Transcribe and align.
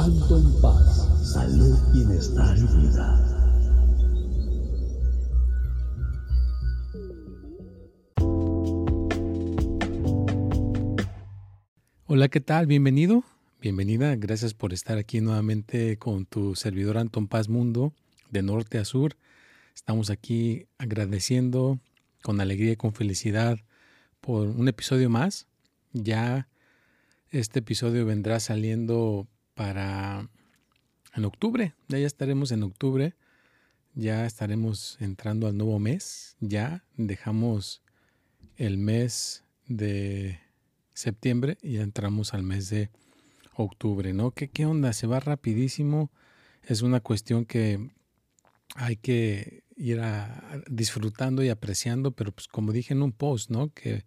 Alto 0.00 0.38
en 0.38 0.62
paz, 0.62 1.30
salud, 1.34 1.78
bienestar 1.92 2.56
y 2.56 2.62
vida. 2.62 3.06
Hola, 12.06 12.28
¿qué 12.28 12.40
tal? 12.40 12.66
Bienvenido, 12.66 13.24
bienvenida. 13.60 14.16
Gracias 14.16 14.54
por 14.54 14.72
estar 14.72 14.96
aquí 14.96 15.20
nuevamente 15.20 15.98
con 15.98 16.24
tu 16.24 16.54
servidor 16.54 16.96
Anton 16.96 17.28
Paz 17.28 17.50
Mundo, 17.50 17.92
de 18.30 18.40
norte 18.40 18.78
a 18.78 18.86
sur. 18.86 19.18
Estamos 19.74 20.08
aquí 20.08 20.66
agradeciendo 20.78 21.78
con 22.22 22.40
alegría 22.40 22.72
y 22.72 22.76
con 22.76 22.94
felicidad 22.94 23.58
por 24.22 24.48
un 24.48 24.66
episodio 24.66 25.10
más. 25.10 25.46
Ya 25.92 26.48
este 27.28 27.58
episodio 27.58 28.06
vendrá 28.06 28.40
saliendo 28.40 29.28
para 29.60 30.26
en 31.14 31.24
octubre. 31.26 31.74
Ya, 31.88 31.98
estaremos 31.98 32.50
en 32.50 32.62
octubre. 32.62 33.14
Ya 33.94 34.24
estaremos 34.24 34.96
entrando 35.00 35.46
al 35.48 35.58
nuevo 35.58 35.78
mes. 35.78 36.38
Ya 36.40 36.82
dejamos 36.96 37.82
el 38.56 38.78
mes 38.78 39.44
de 39.66 40.40
septiembre 40.94 41.58
y 41.60 41.72
ya 41.72 41.82
entramos 41.82 42.32
al 42.32 42.42
mes 42.42 42.70
de 42.70 42.88
octubre, 43.54 44.14
¿no? 44.14 44.30
¿Qué, 44.30 44.48
¿Qué 44.48 44.64
onda? 44.64 44.94
Se 44.94 45.06
va 45.06 45.20
rapidísimo. 45.20 46.10
Es 46.62 46.80
una 46.80 47.00
cuestión 47.00 47.44
que 47.44 47.90
hay 48.76 48.96
que 48.96 49.64
ir 49.76 50.00
disfrutando 50.70 51.44
y 51.44 51.50
apreciando, 51.50 52.12
pero 52.12 52.32
pues 52.32 52.48
como 52.48 52.72
dije 52.72 52.94
en 52.94 53.02
un 53.02 53.12
post, 53.12 53.50
¿no? 53.50 53.74
Que, 53.74 54.06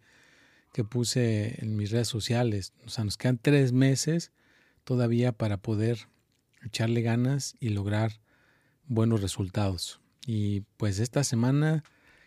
que 0.73 0.83
puse 0.83 1.63
en 1.63 1.75
mis 1.75 1.91
redes 1.91 2.07
sociales, 2.07 2.73
o 2.87 2.89
sea, 2.89 3.03
nos 3.03 3.17
quedan 3.17 3.37
tres 3.37 3.71
meses 3.71 4.31
todavía 4.83 5.31
para 5.31 5.57
poder 5.57 6.07
echarle 6.63 7.01
ganas 7.01 7.55
y 7.59 7.69
lograr 7.69 8.19
buenos 8.87 9.21
resultados. 9.21 9.99
Y 10.25 10.61
pues 10.77 10.99
esta 10.99 11.23
semana 11.23 11.83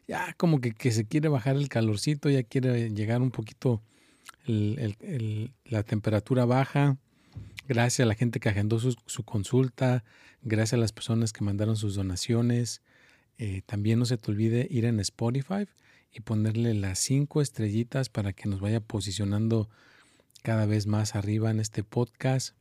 ya 0.09 0.35
como 0.35 0.61
que, 0.61 0.93
se 0.93 1.07
quiere 1.07 1.29
bajar 1.29 1.57
el 1.57 1.69
calorcito, 1.69 2.31
ya 2.31 2.43
quiere 2.43 2.91
llegar 2.91 3.23
un 3.23 3.31
poquito 3.31 3.83
la 4.47 5.83
temperatura 5.83 6.45
baja. 6.45 6.97
Gracias 7.69 8.05
a 8.05 8.09
la 8.09 8.15
gente 8.15 8.39
que 8.39 8.49
agendó 8.49 8.79
su, 8.79 9.25
consulta, 9.25 10.05
gracias 10.43 10.75
a 10.75 10.77
las 10.77 10.93
personas 10.93 11.33
que 11.33 11.45
mandaron 11.45 11.77
sus 11.77 11.97
donaciones. 11.97 12.83
Eh, 13.39 13.63
también 13.67 13.99
no 13.99 14.05
se 14.05 14.17
te 14.17 14.31
olvide 14.31 14.69
ir 14.71 14.85
en 14.85 15.01
Spotify 15.01 15.67
y 16.13 16.21
ponerle 16.21 16.75
las 16.75 17.01
cinco 17.01 17.43
estrellitas 17.43 18.09
para 18.09 18.33
que 18.33 18.49
nos 18.49 18.61
vaya 18.61 18.81
posicionando 18.81 19.69
cada 20.47 20.65
vez 20.65 20.87
más 20.87 21.17
arriba 21.17 21.51
en 21.51 21.59
este 21.59 21.83
podcast. 21.83 22.55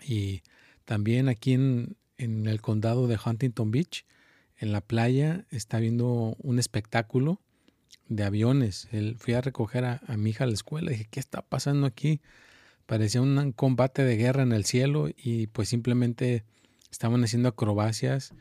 Y 0.00 0.42
también 0.84 1.28
aquí 1.28 1.54
en, 1.54 1.96
en 2.18 2.46
el 2.46 2.60
condado 2.60 3.08
de 3.08 3.18
Huntington 3.18 3.72
Beach, 3.72 4.06
en 4.58 4.70
la 4.70 4.80
playa, 4.80 5.44
está 5.50 5.80
viendo 5.80 6.36
un 6.38 6.60
espectáculo 6.60 7.40
de 8.06 8.22
aviones. 8.22 8.86
fui 9.18 9.34
a 9.34 9.40
recoger 9.40 9.84
a, 9.86 10.00
mi 10.18 10.30
hija 10.30 10.44
a 10.44 10.46
la 10.46 10.52
escuela 10.52 10.92
y 10.92 10.94
dije, 10.94 11.08
¿qué 11.10 11.18
está 11.18 11.42
pasando 11.42 11.84
aquí? 11.88 12.20
Parecía 12.86 13.22
un 13.22 13.50
combate 13.50 14.04
de 14.04 14.16
guerra 14.16 14.44
en 14.44 14.52
el 14.52 14.64
cielo 14.64 15.08
y 15.08 15.48
pues 15.48 15.68
simplemente 15.68 16.44
estaban 16.92 17.24
haciendo 17.24 17.48
acrobacias 17.48 18.34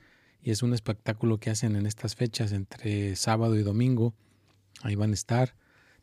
y 0.44 0.52
es 0.52 0.62
un 0.62 0.76
espectáculo 0.76 1.40
que 1.40 1.50
hacen 1.50 1.76
en 1.76 1.88
estas 1.88 2.16
fechas 2.16 2.52
entre 2.52 3.16
sábado 3.16 3.58
y 3.58 3.64
domingo. 3.64 4.14
Ahí 4.84 4.94
van 4.94 5.10
a 5.10 5.16
estar. 5.16 5.56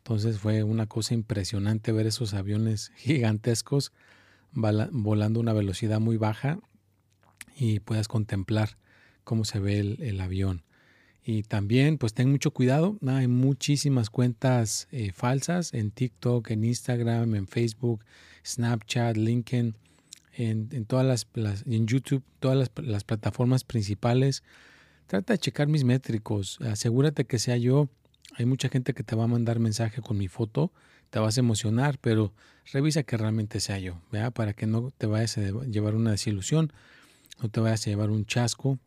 Entonces 0.07 0.39
fue 0.39 0.63
una 0.63 0.87
cosa 0.87 1.13
impresionante 1.13 1.91
ver 1.91 2.07
esos 2.07 2.33
aviones 2.33 2.93
gigantescos 2.95 3.91
volando 4.53 5.39
a 5.39 5.43
una 5.43 5.51
velocidad 5.51 5.99
muy 5.99 6.15
baja 6.15 6.59
y 7.57 7.81
puedas 7.81 8.07
contemplar 8.07 8.77
cómo 9.25 9.43
se 9.43 9.59
ve 9.59 9.79
el 9.79 10.21
avión. 10.21 10.63
Y 11.29 11.43
también, 11.43 11.97
pues 11.97 12.13
ten 12.13 12.31
mucho 12.31 12.51
cuidado. 12.51 12.97
Hay 13.05 13.27
muchísimas 13.27 14.09
cuentas 14.09 14.87
eh, 14.91 15.11
falsas 15.11 15.73
en 15.73 15.91
TikTok, 15.91 16.51
en 16.51 16.63
Instagram, 16.63 17.35
en 17.35 17.49
Facebook, 17.49 18.05
Snapchat, 18.45 19.17
LinkedIn, 19.17 19.75
en, 20.31 20.85
todas 20.85 21.05
las, 21.35 21.63
en 21.65 21.85
YouTube, 21.85 22.23
todas 22.39 22.71
las, 22.77 23.03
plataformas 23.03 23.65
principales. 23.65 24.41
Trata 25.07 25.33
de 25.33 25.39
checar 25.39 25.67
mis 25.67 25.83
métricos. 25.83 26.61
Asegúrate 26.61 27.25
que 27.25 27.39
sea 27.39 27.57
yo. 27.57 27.89
Hay 28.35 28.45
mucha 28.45 28.69
gente 28.69 28.93
que 28.93 29.03
te 29.03 29.15
va 29.15 29.25
a 29.25 29.27
mandar 29.27 29.59
mensaje 29.59 30.01
con 30.01 30.17
mi 30.17 30.27
foto. 30.27 30.71
Te 31.09 31.19
vas 31.19 31.37
a 31.37 31.39
emocionar, 31.39 31.97
pero 31.99 32.33
revisa 32.71 33.03
que 33.03 33.17
realmente 33.17 33.59
sea 33.59 33.79
yo, 33.79 34.01
¿verdad? 34.11 34.33
Para 34.33 34.53
que 34.53 34.67
no 34.67 34.91
te 34.91 35.07
vayas 35.07 35.37
a 35.37 35.41
llevar 35.41 35.95
una 35.95 36.11
desilusión, 36.11 36.73
no 37.41 37.49
te 37.49 37.59
vayas 37.59 37.87
a 37.87 37.89
llevar 37.89 38.09
un 38.09 38.25
chasco 38.25 38.77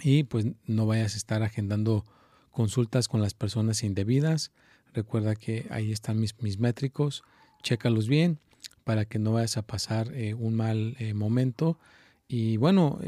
y 0.00 0.24
pues 0.24 0.46
no 0.66 0.86
vayas 0.86 1.14
a 1.14 1.16
estar 1.16 1.42
agendando 1.42 2.04
consultas 2.50 3.08
con 3.08 3.22
las 3.22 3.34
personas 3.34 3.82
indebidas. 3.82 4.52
Recuerda 4.92 5.34
que 5.34 5.66
ahí 5.70 5.92
están 5.92 6.20
mis, 6.20 6.40
mis 6.42 6.58
métricos, 6.58 7.22
chécalos 7.62 8.08
bien 8.08 8.38
para 8.84 9.04
que 9.04 9.18
no 9.18 9.32
vayas 9.32 9.56
a 9.56 9.62
pasar 9.62 10.12
eh, 10.14 10.34
un 10.34 10.54
mal 10.54 10.96
eh, 10.98 11.14
momento. 11.14 11.78
Y 12.26 12.56
bueno, 12.56 12.98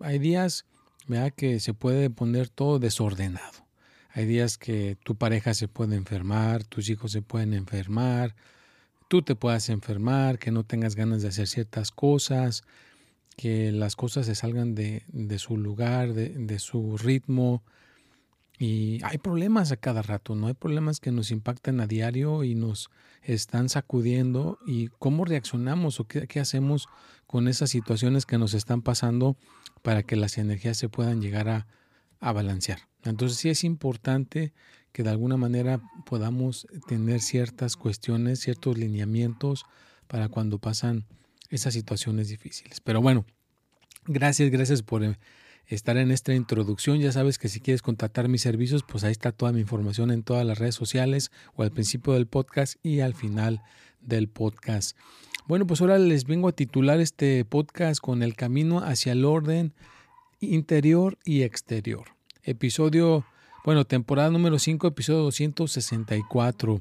hay 0.00 0.18
días 0.18 0.64
vea 1.06 1.30
que 1.30 1.60
se 1.60 1.74
puede 1.74 2.10
poner 2.10 2.48
todo 2.48 2.78
desordenado. 2.78 3.67
Hay 4.10 4.26
días 4.26 4.56
que 4.58 4.96
tu 5.02 5.16
pareja 5.16 5.54
se 5.54 5.68
puede 5.68 5.96
enfermar, 5.96 6.64
tus 6.64 6.88
hijos 6.88 7.12
se 7.12 7.22
pueden 7.22 7.52
enfermar, 7.52 8.34
tú 9.08 9.22
te 9.22 9.34
puedas 9.34 9.68
enfermar, 9.68 10.38
que 10.38 10.50
no 10.50 10.64
tengas 10.64 10.94
ganas 10.94 11.22
de 11.22 11.28
hacer 11.28 11.46
ciertas 11.46 11.90
cosas, 11.90 12.62
que 13.36 13.70
las 13.70 13.96
cosas 13.96 14.26
se 14.26 14.34
salgan 14.34 14.74
de, 14.74 15.02
su 15.38 15.56
lugar, 15.56 16.14
de, 16.14 16.58
su 16.58 16.96
ritmo. 16.96 17.62
Y 18.58 18.98
hay 19.04 19.18
problemas 19.18 19.70
a 19.70 19.76
cada 19.76 20.02
rato, 20.02 20.34
¿no? 20.34 20.48
Hay 20.48 20.54
problemas 20.54 20.98
que 20.98 21.12
nos 21.12 21.30
impactan 21.30 21.80
a 21.80 21.86
diario 21.86 22.42
y 22.42 22.56
nos 22.56 22.90
están 23.22 23.68
sacudiendo. 23.68 24.58
¿Y 24.66 24.88
cómo 24.98 25.24
reaccionamos 25.24 26.00
o 26.00 26.04
qué, 26.08 26.26
qué 26.26 26.40
hacemos 26.40 26.88
con 27.28 27.46
esas 27.46 27.70
situaciones 27.70 28.26
que 28.26 28.38
nos 28.38 28.54
están 28.54 28.82
pasando 28.82 29.36
para 29.82 30.02
que 30.02 30.16
las 30.16 30.38
energías 30.38 30.76
se 30.76 30.88
puedan 30.88 31.20
llegar 31.22 31.48
a, 31.48 31.68
a 32.20 32.32
balancear? 32.32 32.88
Entonces 33.04 33.38
sí 33.38 33.48
es 33.48 33.64
importante 33.64 34.52
que 34.92 35.02
de 35.02 35.10
alguna 35.10 35.36
manera 35.36 35.80
podamos 36.06 36.66
tener 36.88 37.20
ciertas 37.20 37.76
cuestiones, 37.76 38.40
ciertos 38.40 38.76
lineamientos 38.76 39.64
para 40.06 40.28
cuando 40.28 40.58
pasan 40.58 41.04
esas 41.50 41.74
situaciones 41.74 42.28
difíciles. 42.28 42.80
Pero 42.80 43.00
bueno, 43.00 43.24
gracias, 44.06 44.50
gracias 44.50 44.82
por 44.82 45.04
eh, 45.04 45.18
estar 45.66 45.96
en 45.96 46.10
esta 46.10 46.34
introducción. 46.34 46.98
Ya 46.98 47.12
sabes 47.12 47.38
que 47.38 47.48
si 47.48 47.60
quieres 47.60 47.82
contactar 47.82 48.28
mis 48.28 48.42
servicios, 48.42 48.82
pues 48.82 49.04
ahí 49.04 49.12
está 49.12 49.32
toda 49.32 49.52
mi 49.52 49.60
información 49.60 50.10
en 50.10 50.22
todas 50.22 50.44
las 50.44 50.58
redes 50.58 50.74
sociales 50.74 51.30
o 51.54 51.62
al 51.62 51.70
principio 51.70 52.14
del 52.14 52.26
podcast 52.26 52.76
y 52.82 53.00
al 53.00 53.14
final 53.14 53.62
del 54.00 54.28
podcast. 54.28 54.96
Bueno, 55.46 55.66
pues 55.66 55.80
ahora 55.80 55.98
les 55.98 56.24
vengo 56.24 56.48
a 56.48 56.52
titular 56.52 57.00
este 57.00 57.44
podcast 57.44 58.00
con 58.00 58.22
el 58.22 58.36
camino 58.36 58.80
hacia 58.80 59.12
el 59.12 59.24
orden 59.24 59.72
interior 60.40 61.18
y 61.24 61.42
exterior. 61.42 62.17
Episodio, 62.48 63.26
bueno, 63.62 63.84
temporada 63.84 64.30
número 64.30 64.58
5, 64.58 64.86
episodio 64.86 65.20
264. 65.24 66.80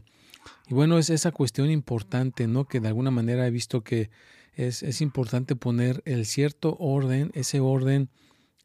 Y 0.70 0.74
bueno, 0.74 0.98
es 0.98 1.10
esa 1.10 1.34
cuestión 1.34 1.70
importante, 1.70 2.48
¿no? 2.48 2.70
Que 2.70 2.80
de 2.80 2.88
alguna 2.88 3.12
manera 3.12 3.46
he 3.46 3.52
visto 3.52 3.84
que 3.84 4.10
es, 4.54 5.02
importante 5.02 5.58
poner 5.58 6.02
el 6.06 6.26
cierto 6.26 6.78
orden, 6.80 7.32
ese 7.34 7.60
orden 7.60 8.10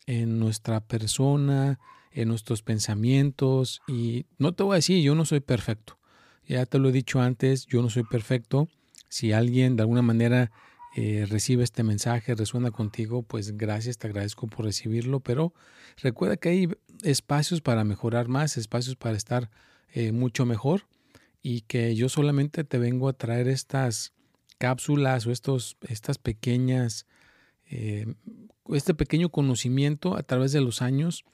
en 0.07 0.39
nuestra 0.39 0.79
persona, 0.79 1.81
en 2.13 2.29
nuestros 2.29 2.63
pensamientos. 2.63 3.83
Y 3.89 4.27
no 4.39 4.55
te 4.55 4.63
voy 4.63 4.75
a 4.75 4.77
decir, 4.77 5.03
yo 5.03 5.17
no 5.17 5.25
soy 5.25 5.41
perfecto. 5.41 5.99
Ya 6.47 6.67
te 6.67 6.79
lo 6.79 6.91
he 6.91 6.93
dicho 6.93 7.21
antes, 7.21 7.67
yo 7.67 7.83
no 7.83 7.91
soy 7.91 8.05
perfecto. 8.05 8.69
Si 9.09 9.33
alguien 9.33 9.75
de 9.75 9.83
alguna 9.83 10.03
manera 10.03 10.53
eh, 10.95 11.27
recibe 11.29 11.65
este 11.65 11.83
mensaje, 11.83 12.35
resuena 12.35 12.71
contigo, 12.71 13.23
pues 13.23 13.57
gracias, 13.57 13.97
te 13.97 14.09
agradezco 14.09 14.47
por 14.47 14.67
recibirlo, 14.67 15.21
pero 15.21 15.55
recuerda 16.03 16.37
que 16.37 16.51
hay 16.51 16.69
espacios 17.03 17.63
para 17.63 17.83
mejorar 17.85 18.29
más, 18.29 18.59
espacios 18.59 18.97
para 18.97 19.17
estar 19.17 19.51
eh, 19.95 20.13
mucho 20.13 20.45
mejor 20.45 20.87
y 21.43 21.63
que 21.63 21.95
yo 21.95 22.11
solamente 22.11 22.65
te 22.65 22.79
vengo 22.79 23.09
a 23.09 23.15
traer 23.15 23.49
estas 23.49 24.13
cápsulas 24.59 25.27
o 25.27 25.33
estos, 25.33 25.79
estas 25.89 26.19
pequeñas, 26.19 27.07
eh, 27.71 28.15
este 28.69 28.95
pequeño 28.95 29.31
conocimiento 29.31 30.17
a 30.17 30.23
través 30.23 30.53
de 30.53 30.61
los 30.61 30.83
años, 30.83 31.25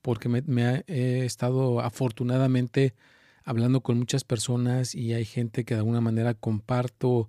porque 0.00 0.28
me, 0.28 0.84
he 0.86 1.24
estado 1.24 1.80
afortunadamente 1.80 2.94
hablando 3.44 3.80
con 3.80 3.98
muchas 3.98 4.22
personas 4.22 4.94
y 4.94 5.12
hay 5.12 5.24
gente 5.24 5.64
que 5.64 5.74
de 5.74 5.80
alguna 5.80 6.00
manera 6.00 6.34
comparto 6.34 7.28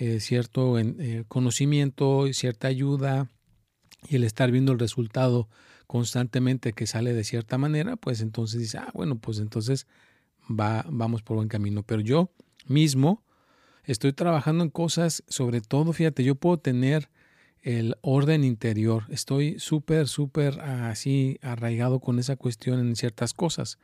eh, 0.00 0.20
cierto 0.20 0.78
eh, 0.78 1.24
conocimiento, 1.26 2.32
cierta 2.32 2.68
ayuda 2.68 3.28
y 4.08 4.14
el 4.14 4.22
estar 4.22 4.52
viendo 4.52 4.70
el 4.70 4.78
resultado 4.78 5.48
constantemente 5.88 6.72
que 6.72 6.86
sale 6.86 7.14
de 7.14 7.24
cierta 7.24 7.58
manera, 7.58 7.96
pues 7.96 8.20
entonces 8.20 8.60
dice, 8.60 8.78
ah, 8.78 8.92
bueno, 8.94 9.18
pues 9.18 9.40
entonces 9.40 9.88
va, 10.48 10.84
vamos 10.88 11.22
por 11.22 11.36
buen 11.36 11.48
camino. 11.48 11.82
Pero 11.82 12.00
yo 12.00 12.30
mismo 12.66 13.24
estoy 13.82 14.12
trabajando 14.12 14.62
en 14.62 14.70
cosas, 14.70 15.24
sobre 15.26 15.60
todo, 15.60 15.92
fíjate, 15.92 16.22
yo 16.22 16.36
puedo 16.36 16.58
tener 16.58 17.10
el 17.62 17.96
orden 18.00 18.44
interior, 18.44 19.02
estoy 19.08 19.58
súper, 19.58 20.06
súper 20.06 20.60
así 20.60 21.38
arraigado 21.42 21.98
con 21.98 22.20
esa 22.20 22.36
cuestión 22.36 22.78
en 22.78 22.94
ciertas 22.94 23.34
cosas 23.34 23.78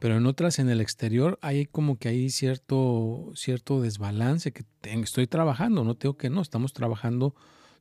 pero 0.00 0.16
en 0.16 0.26
otras 0.26 0.58
en 0.58 0.70
el 0.70 0.80
exterior 0.80 1.38
hay 1.42 1.66
como 1.66 1.98
que 1.98 2.08
hay 2.08 2.30
cierto, 2.30 3.30
cierto 3.34 3.82
desbalance 3.82 4.50
que 4.50 4.64
estoy 4.82 5.26
trabajando, 5.26 5.84
no 5.84 5.94
tengo 5.94 6.16
que 6.16 6.30
no, 6.30 6.40
estamos 6.40 6.72
trabajando, 6.72 7.34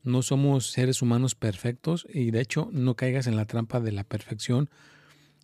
no 0.04 0.22
somos 0.22 0.70
seres 0.70 1.02
humanos 1.02 1.34
perfectos 1.34 2.06
y 2.14 2.32
de 2.32 2.42
hecho 2.42 2.70
no 2.74 2.96
caigas 2.96 3.26
en 3.28 3.38
la 3.38 3.46
trampa 3.46 3.80
de 3.80 3.94
la 3.94 4.04
perfección, 4.04 4.70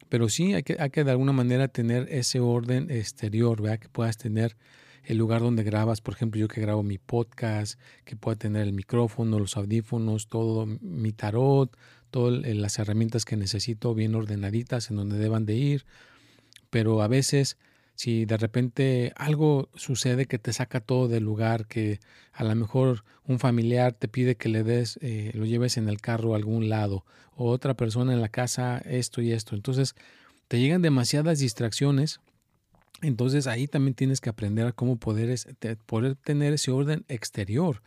pero 0.10 0.28
sí 0.28 0.54
hay 0.54 0.64
que, 0.64 0.76
hay 0.78 0.90
que 0.90 1.06
de 1.06 1.12
alguna 1.12 1.32
manera 1.32 1.70
tener 1.70 2.10
ese 2.12 2.42
orden 2.42 2.92
exterior, 2.92 3.62
¿verdad? 3.62 3.80
que 3.80 3.90
puedas 3.90 4.18
tener 4.18 4.58
el 5.06 5.18
lugar 5.18 5.42
donde 5.42 5.64
grabas, 5.64 6.02
por 6.02 6.16
ejemplo, 6.16 6.42
yo 6.42 6.50
que 6.50 6.60
grabo 6.60 6.84
mi 6.84 6.98
podcast, 6.98 7.80
que 8.04 8.18
pueda 8.18 8.36
tener 8.36 8.64
el 8.64 8.74
micrófono, 8.74 9.40
los 9.40 9.56
audífonos, 9.56 10.28
todo 10.28 10.66
mi 10.66 11.14
tarot, 11.14 11.78
todas 12.12 12.46
las 12.46 12.80
herramientas 12.80 13.24
que 13.24 13.38
necesito 13.38 13.96
bien 13.96 14.14
ordenaditas 14.14 14.90
en 14.90 14.98
donde 14.98 15.18
deban 15.18 15.46
de 15.46 15.56
ir 15.56 15.86
pero 16.76 17.02
a 17.02 17.08
veces 17.08 17.56
si 17.96 18.26
de 18.26 18.36
repente 18.36 19.14
algo 19.16 19.70
sucede 19.76 20.26
que 20.26 20.40
te 20.40 20.52
saca 20.52 20.82
todo 20.82 21.08
del 21.08 21.24
lugar, 21.24 21.68
que 21.68 22.02
a 22.34 22.44
lo 22.44 22.54
mejor 22.54 23.06
un 23.24 23.40
familiar 23.40 23.94
te 23.94 24.10
pide 24.10 24.36
que 24.36 24.50
le 24.50 24.66
des, 24.66 25.00
eh, 25.02 25.32
lo 25.36 25.46
lleves 25.46 25.78
en 25.78 25.88
el 25.88 26.02
carro 26.02 26.34
a 26.34 26.36
algún 26.36 26.68
lado, 26.68 27.06
o 27.34 27.50
otra 27.50 27.76
persona 27.76 28.12
en 28.12 28.20
la 28.20 28.28
casa, 28.28 28.80
esto 28.80 29.22
y 29.22 29.32
esto. 29.32 29.56
Entonces, 29.56 29.96
te 30.50 30.60
llegan 30.60 30.82
demasiadas 30.82 31.40
distracciones. 31.40 32.20
Entonces 33.02 33.48
ahí 33.48 33.70
también 33.70 33.94
tienes 33.94 34.20
que 34.20 34.30
aprender 34.30 34.68
a 34.68 34.74
cómo 34.74 34.98
poder, 34.98 35.34
poder 35.86 36.18
tener 36.18 36.52
ese 36.52 36.72
orden 36.72 37.06
exterior. 37.08 37.82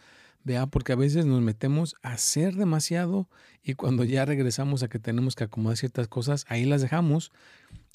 Vea, 0.45 0.65
porque 0.67 0.93
a 0.93 0.97
veces 0.97 1.27
nos 1.27 1.43
metemos 1.43 1.95
a 2.01 2.13
hacer 2.13 2.55
demasiado 2.55 3.29
y 3.63 3.75
cuando 3.75 4.05
ya 4.05 4.25
regresamos 4.25 4.83
a 4.83 4.89
que 4.89 4.99
tenemos 4.99 5.35
que 5.35 5.45
acomodar 5.45 5.77
ciertas 5.77 6.09
cosas, 6.09 6.47
ahí 6.49 6.65
las 6.65 6.81
dejamos 6.81 7.33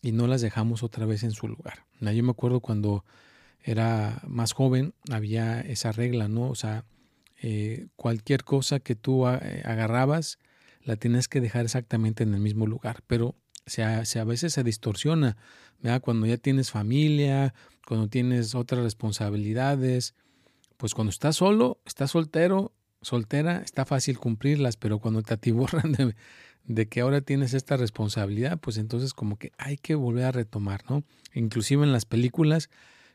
y 0.04 0.12
no 0.12 0.28
las 0.28 0.42
dejamos 0.42 0.84
otra 0.84 1.06
vez 1.06 1.24
en 1.24 1.32
su 1.32 1.48
lugar. 1.48 1.86
Yo 2.02 2.24
me 2.24 2.32
acuerdo 2.32 2.60
cuando 2.60 3.06
era 3.64 4.22
más 4.28 4.52
joven, 4.52 4.94
había 5.10 5.62
esa 5.62 5.94
regla, 5.94 6.28
¿no? 6.28 6.50
O 6.50 6.56
sea, 6.56 6.84
eh, 7.42 7.88
cualquier 7.96 8.44
cosa 8.44 8.82
que 8.82 8.96
tú 8.96 9.26
eh, 9.26 9.64
agarrabas, 9.64 10.40
la 10.84 10.98
tienes 10.98 11.30
que 11.30 11.40
dejar 11.40 11.64
exactamente 11.64 12.24
en 12.24 12.34
el 12.34 12.42
mismo 12.42 12.68
lugar, 12.68 13.02
pero 13.08 13.36
se, 13.66 13.82
a 13.84 14.24
veces 14.26 14.52
se 14.52 14.64
distorsiona, 14.64 15.38
¿verdad? 15.80 16.02
Cuando 16.02 16.28
ya 16.28 16.36
tienes 16.36 16.70
familia, 16.70 17.54
cuando 17.88 18.10
tienes 18.10 18.56
otras 18.56 18.84
responsabilidades, 18.84 20.16
pues 20.76 20.94
cuando 20.94 21.12
estás 21.12 21.38
solo, 21.38 21.80
estás 21.86 22.12
soltero, 22.12 22.74
soltera, 23.02 23.62
está 23.64 23.86
fácil 23.86 24.20
cumplirlas, 24.20 24.76
pero 24.76 25.00
cuando 25.00 25.22
te 25.22 25.34
atiborran 25.34 25.92
de, 25.94 26.16
de 26.66 26.88
que 26.88 27.02
ahora 27.02 27.22
tienes 27.22 27.54
esta 27.54 27.78
responsabilidad, 27.78 28.60
pues 28.60 28.78
entonces 28.78 29.14
como 29.14 29.38
que 29.38 29.52
hay 29.58 29.78
que 29.78 29.96
volver 29.96 30.26
a 30.26 30.32
retomar, 30.32 30.84
¿no? 30.90 31.04
Inclusive 31.34 31.84
en 31.84 31.92
las 31.92 32.06
películas, 32.06 32.70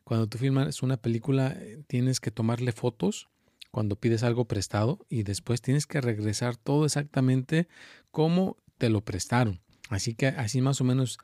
cuando 0.04 0.26
tú 0.26 0.38
filmas 0.38 0.82
una 0.82 0.96
película, 0.96 1.54
eh, 1.56 1.82
tienes 1.86 2.20
que 2.20 2.30
tomarle 2.30 2.72
fotos 2.72 3.28
cuando 3.70 3.96
pides 3.96 4.22
algo 4.22 4.46
prestado 4.46 5.04
y 5.08 5.22
después 5.22 5.62
tienes 5.62 5.86
que 5.86 6.00
regresar 6.00 6.56
todo 6.56 6.84
exactamente 6.84 7.68
como 8.10 8.56
te 8.78 8.88
lo 8.90 9.02
prestaron. 9.02 9.60
Así 9.88 10.14
que 10.14 10.26
así 10.28 10.60
más 10.60 10.80
o 10.80 10.84
menos 10.84 11.18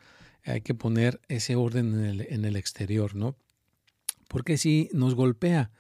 hay 0.45 0.61
que 0.61 0.75
poner 0.75 1.21
ese 1.29 1.57
orden 1.57 1.95
en 1.95 2.05
el, 2.05 2.21
en 2.29 2.45
el 2.45 2.57
exterior, 2.57 3.15
¿no? 3.15 3.37
Porque 4.29 4.59
si 4.59 4.89
nos 4.93 5.15
golpea, 5.15 5.71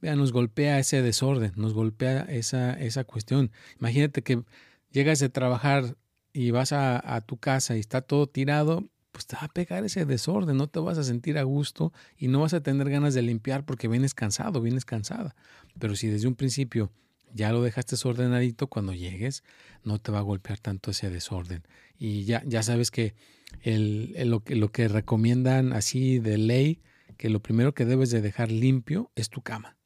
vea, 0.00 0.16
nos 0.16 0.32
golpea 0.32 0.78
ese 0.78 1.02
desorden, 1.02 1.52
nos 1.56 1.74
golpea 1.74 2.22
esa, 2.22 2.72
esa 2.72 3.04
cuestión. 3.04 3.50
Imagínate 3.78 4.22
que 4.22 4.42
llegas 4.90 5.18
de 5.18 5.28
trabajar 5.28 5.96
y 6.32 6.50
vas 6.50 6.72
a, 6.72 7.20
tu 7.26 7.38
casa 7.38 7.76
y 7.76 7.80
está 7.80 8.02
todo 8.02 8.26
tirado, 8.26 8.88
pues 9.12 9.26
te 9.26 9.36
va 9.36 9.42
a 9.42 9.48
pegar 9.48 9.84
ese 9.84 10.04
desorden, 10.04 10.56
no 10.56 10.68
te 10.68 10.78
vas 10.78 10.98
a 10.98 11.04
sentir 11.04 11.38
a 11.38 11.42
gusto 11.42 11.92
y 12.16 12.28
no 12.28 12.40
vas 12.40 12.54
a 12.54 12.62
tener 12.62 12.88
ganas 12.88 13.14
de 13.14 13.22
limpiar 13.22 13.64
porque 13.64 13.88
vienes 13.88 14.14
cansado, 14.14 14.60
vienes 14.60 14.84
cansada. 14.84 15.34
Pero 15.78 15.96
si 15.96 16.06
desde 16.06 16.28
un 16.28 16.36
principio 16.36 16.92
ya 17.32 17.52
lo 17.52 17.62
dejaste 17.62 17.92
desordenadito, 17.92 18.66
cuando 18.68 18.92
llegues 18.92 19.44
no 19.84 19.98
te 19.98 20.12
va 20.12 20.18
a 20.18 20.22
golpear 20.22 20.58
tanto 20.58 20.90
ese 20.90 21.10
desorden. 21.10 21.62
Y 21.98 22.24
ya, 22.24 22.42
ya 22.46 22.62
sabes 22.62 22.90
que 22.90 23.14
el, 23.62 24.14
lo, 24.28 24.42
que 24.42 24.56
lo 24.56 24.70
que 24.72 24.88
recomiendan 24.88 25.72
así 25.72 26.18
de 26.18 26.38
ley, 26.38 26.80
que 27.16 27.30
lo 27.30 27.40
primero 27.40 27.74
que 27.74 27.84
debes 27.84 28.10
de 28.10 28.20
dejar 28.20 28.50
limpio 28.50 29.10
es 29.14 29.28
tu 29.28 29.42
cama, 29.42 29.76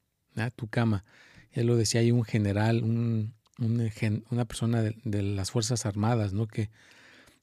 tu 0.57 0.69
cama. 0.69 1.05
Ya 1.53 1.63
lo 1.63 1.77
decía 1.77 2.01
ahí 2.01 2.11
un 2.11 2.25
general, 2.25 2.83
un, 2.83 3.35
una 3.59 4.45
persona 4.45 4.83
de, 4.83 5.23
las 5.23 5.51
Fuerzas 5.51 5.87
Armadas, 5.87 6.33
¿no? 6.33 6.47
Que 6.47 6.71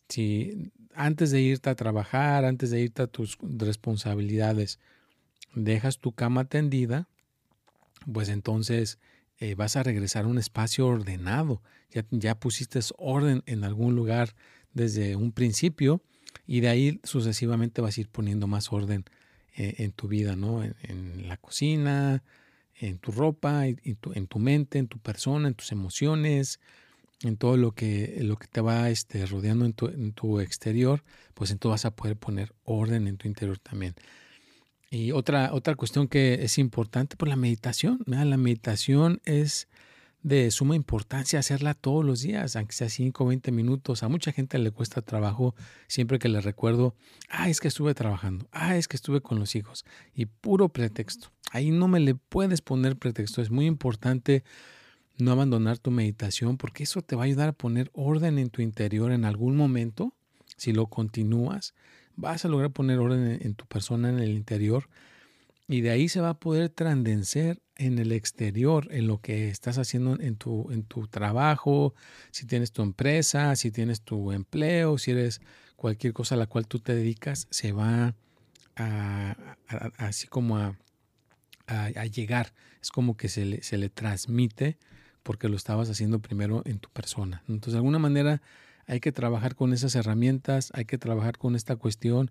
si 0.10 0.72
antes 0.94 1.32
de 1.32 1.42
irte 1.42 1.70
a 1.70 1.76
trabajar, 1.76 2.46
antes 2.46 2.70
de 2.70 2.82
irte 2.82 3.04
a 3.04 3.08
tus 3.08 3.38
responsabilidades, 3.42 4.80
dejas 5.56 6.00
tu 6.00 6.12
cama 6.12 6.46
tendida, 6.46 7.08
pues 8.12 8.30
entonces 8.30 9.00
eh, 9.40 9.56
vas 9.56 9.76
a 9.76 9.84
regresar 9.84 10.26
a 10.26 10.28
un 10.28 10.38
espacio 10.38 10.88
ordenado. 10.88 11.62
Ya, 11.92 12.06
ya, 12.12 12.36
pusiste 12.36 12.80
orden 12.98 13.44
en 13.46 13.64
algún 13.64 13.96
lugar 13.96 14.36
desde 14.74 15.16
un 15.16 15.32
principio 15.32 16.02
y 16.48 16.62
de 16.62 16.70
ahí 16.70 17.00
sucesivamente 17.04 17.82
vas 17.82 17.98
a 17.98 18.02
ir 18.02 18.10
poniendo 18.10 18.48
más 18.48 18.72
orden 18.72 19.06
eh, 19.56 19.76
en 19.80 19.92
tu 19.92 20.08
vida, 20.08 20.36
¿no? 20.36 20.64
en 20.64 21.28
la 21.28 21.36
cocina, 21.38 22.24
en 22.82 22.98
tu 22.98 23.12
ropa, 23.12 23.68
en 23.68 23.96
tu, 23.96 24.12
en 24.14 24.28
tu 24.28 24.40
mente, 24.40 24.80
en 24.80 24.88
tu 24.88 24.98
persona, 24.98 25.48
en 25.48 25.54
tus 25.54 25.72
emociones, 25.72 26.60
en 27.24 27.38
todo 27.38 27.56
lo 27.56 27.74
que, 27.74 28.18
lo 28.22 28.38
que 28.38 28.48
te 28.48 28.60
va 28.62 28.90
este, 28.90 29.26
rodeando 29.28 29.66
en 29.66 29.74
tu, 29.74 29.88
en 29.88 30.14
tu 30.14 30.40
exterior, 30.40 31.04
pues 31.36 31.52
entonces 31.52 31.84
vas 31.84 31.86
a 31.86 31.96
poder 31.96 32.18
poner 32.18 32.54
orden 32.64 33.08
en 33.08 33.18
tu 33.18 33.28
interior 33.28 33.60
también. 33.60 33.94
Y 34.90 35.12
otra, 35.12 35.54
otra 35.54 35.76
cuestión 35.76 36.08
que 36.08 36.44
es 36.44 36.58
importante, 36.58 37.16
pues 37.16 37.30
la 37.30 37.36
meditación. 37.36 38.00
La 38.08 38.26
meditación 38.38 39.22
es 39.24 39.68
de 40.24 40.52
suma 40.52 40.76
importancia 40.76 41.40
hacerla 41.40 41.74
todos 41.74 42.06
los 42.06 42.22
días, 42.22 42.56
aunque 42.56 42.74
sea 42.74 42.90
5 42.90 43.24
o 43.24 43.28
20 43.28 43.52
minutos. 43.52 44.04
A 44.04 44.10
mucha 44.10 44.32
gente 44.32 44.60
le 44.60 44.72
cuesta 44.72 45.02
trabajo 45.02 45.56
siempre 45.88 46.20
que 46.20 46.30
le 46.30 46.42
recuerdo, 46.42 46.96
ah, 47.30 47.50
es 47.50 47.60
que 47.60 47.68
estuve 47.68 47.94
trabajando, 47.94 48.48
ah, 48.52 48.78
es 48.78 48.88
que 48.88 48.96
estuve 48.96 49.22
con 49.22 49.40
los 49.40 49.56
hijos. 49.56 49.86
Y 50.14 50.26
puro 50.26 50.70
pretexto. 50.70 51.32
Ahí 51.52 51.72
no 51.72 51.88
me 51.88 52.00
le 52.00 52.16
puedes 52.16 52.62
poner 52.62 52.98
pretexto. 52.98 53.42
Es 53.42 53.50
muy 53.50 53.66
importante 53.66 54.44
no 55.18 55.32
abandonar 55.32 55.78
tu 55.78 55.92
meditación 55.92 56.58
porque 56.58 56.84
eso 56.84 57.02
te 57.02 57.16
va 57.16 57.24
a 57.24 57.26
ayudar 57.26 57.50
a 57.50 57.54
poner 57.54 57.90
orden 57.94 58.38
en 58.38 58.50
tu 58.50 58.62
interior 58.62 59.12
en 59.12 59.26
algún 59.26 59.56
momento. 59.56 60.14
Si 60.58 60.72
lo 60.72 60.88
continúas, 60.88 61.74
vas 62.16 62.46
a 62.46 62.48
lograr 62.48 62.72
poner 62.72 63.00
orden 63.00 63.40
en 63.42 63.56
tu 63.56 63.66
persona 63.66 64.10
en 64.10 64.20
el 64.20 64.32
interior 64.32 64.88
y 65.72 65.82
de 65.82 65.90
ahí 65.90 66.10
se 66.10 66.20
va 66.20 66.32
a 66.32 66.40
poder 66.40 66.70
transdencer 66.70 67.62
en 67.78 67.98
el 67.98 68.12
exterior, 68.12 68.90
en 68.92 69.08
lo 69.08 69.22
que 69.22 69.50
estás 69.50 69.78
haciendo 69.78 70.20
en 70.20 70.36
tu, 70.36 70.70
en 70.70 70.84
tu 70.84 71.08
trabajo, 71.08 71.96
si 72.32 72.46
tienes 72.46 72.74
tu 72.74 72.82
empresa, 72.82 73.56
si 73.56 73.72
tienes 73.72 74.02
tu 74.02 74.34
empleo, 74.34 74.98
si 74.98 75.12
eres 75.12 75.42
cualquier 75.78 76.12
cosa 76.12 76.36
a 76.36 76.38
la 76.38 76.48
cual 76.48 76.68
tú 76.68 76.80
te 76.80 76.94
dedicas, 76.94 77.48
se 77.50 77.72
va 77.72 78.16
a, 78.76 79.58
así 79.98 80.28
como 80.28 80.58
a, 80.58 80.78
a, 81.68 82.06
llegar. 82.06 82.54
Es 82.82 82.92
como 82.92 83.16
que 83.16 83.30
se 83.30 83.46
le, 83.46 83.64
se 83.64 83.78
le 83.78 83.90
transmite 83.90 84.78
porque 85.24 85.48
lo 85.48 85.56
estabas 85.56 85.90
haciendo 85.90 86.20
primero 86.20 86.64
en 86.66 86.80
tu 86.80 86.90
persona. 86.90 87.44
Entonces, 87.48 87.74
de 87.74 87.78
alguna 87.78 88.00
manera 88.00 88.42
hay 88.88 89.00
que 89.00 89.14
trabajar 89.14 89.56
con 89.56 89.72
esas 89.72 89.96
herramientas, 89.96 90.72
hay 90.76 90.84
que 90.84 90.98
trabajar 90.98 91.38
con 91.38 91.56
esta 91.56 91.78
cuestión 91.78 92.30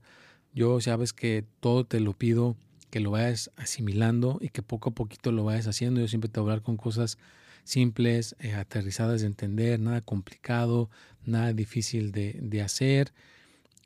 Yo 0.52 0.80
sabes 0.80 1.12
que 1.12 1.46
todo 1.60 1.86
te 1.86 2.00
lo 2.00 2.12
pido, 2.12 2.56
que 2.90 3.00
lo 3.00 3.12
vayas 3.12 3.50
asimilando 3.56 4.38
y 4.40 4.48
que 4.48 4.62
poco 4.62 4.90
a 4.90 4.94
poquito 4.94 5.32
lo 5.32 5.44
vayas 5.44 5.66
haciendo. 5.66 6.00
Yo 6.00 6.08
siempre 6.08 6.28
te 6.28 6.40
voy 6.40 6.50
a 6.50 6.52
hablar 6.52 6.62
con 6.62 6.76
cosas 6.76 7.18
simples, 7.64 8.36
eh, 8.40 8.54
aterrizadas 8.54 9.20
de 9.20 9.28
entender, 9.28 9.80
nada 9.80 10.00
complicado, 10.00 10.90
nada 11.24 11.52
difícil 11.52 12.12
de, 12.12 12.62
hacer. 12.62 13.12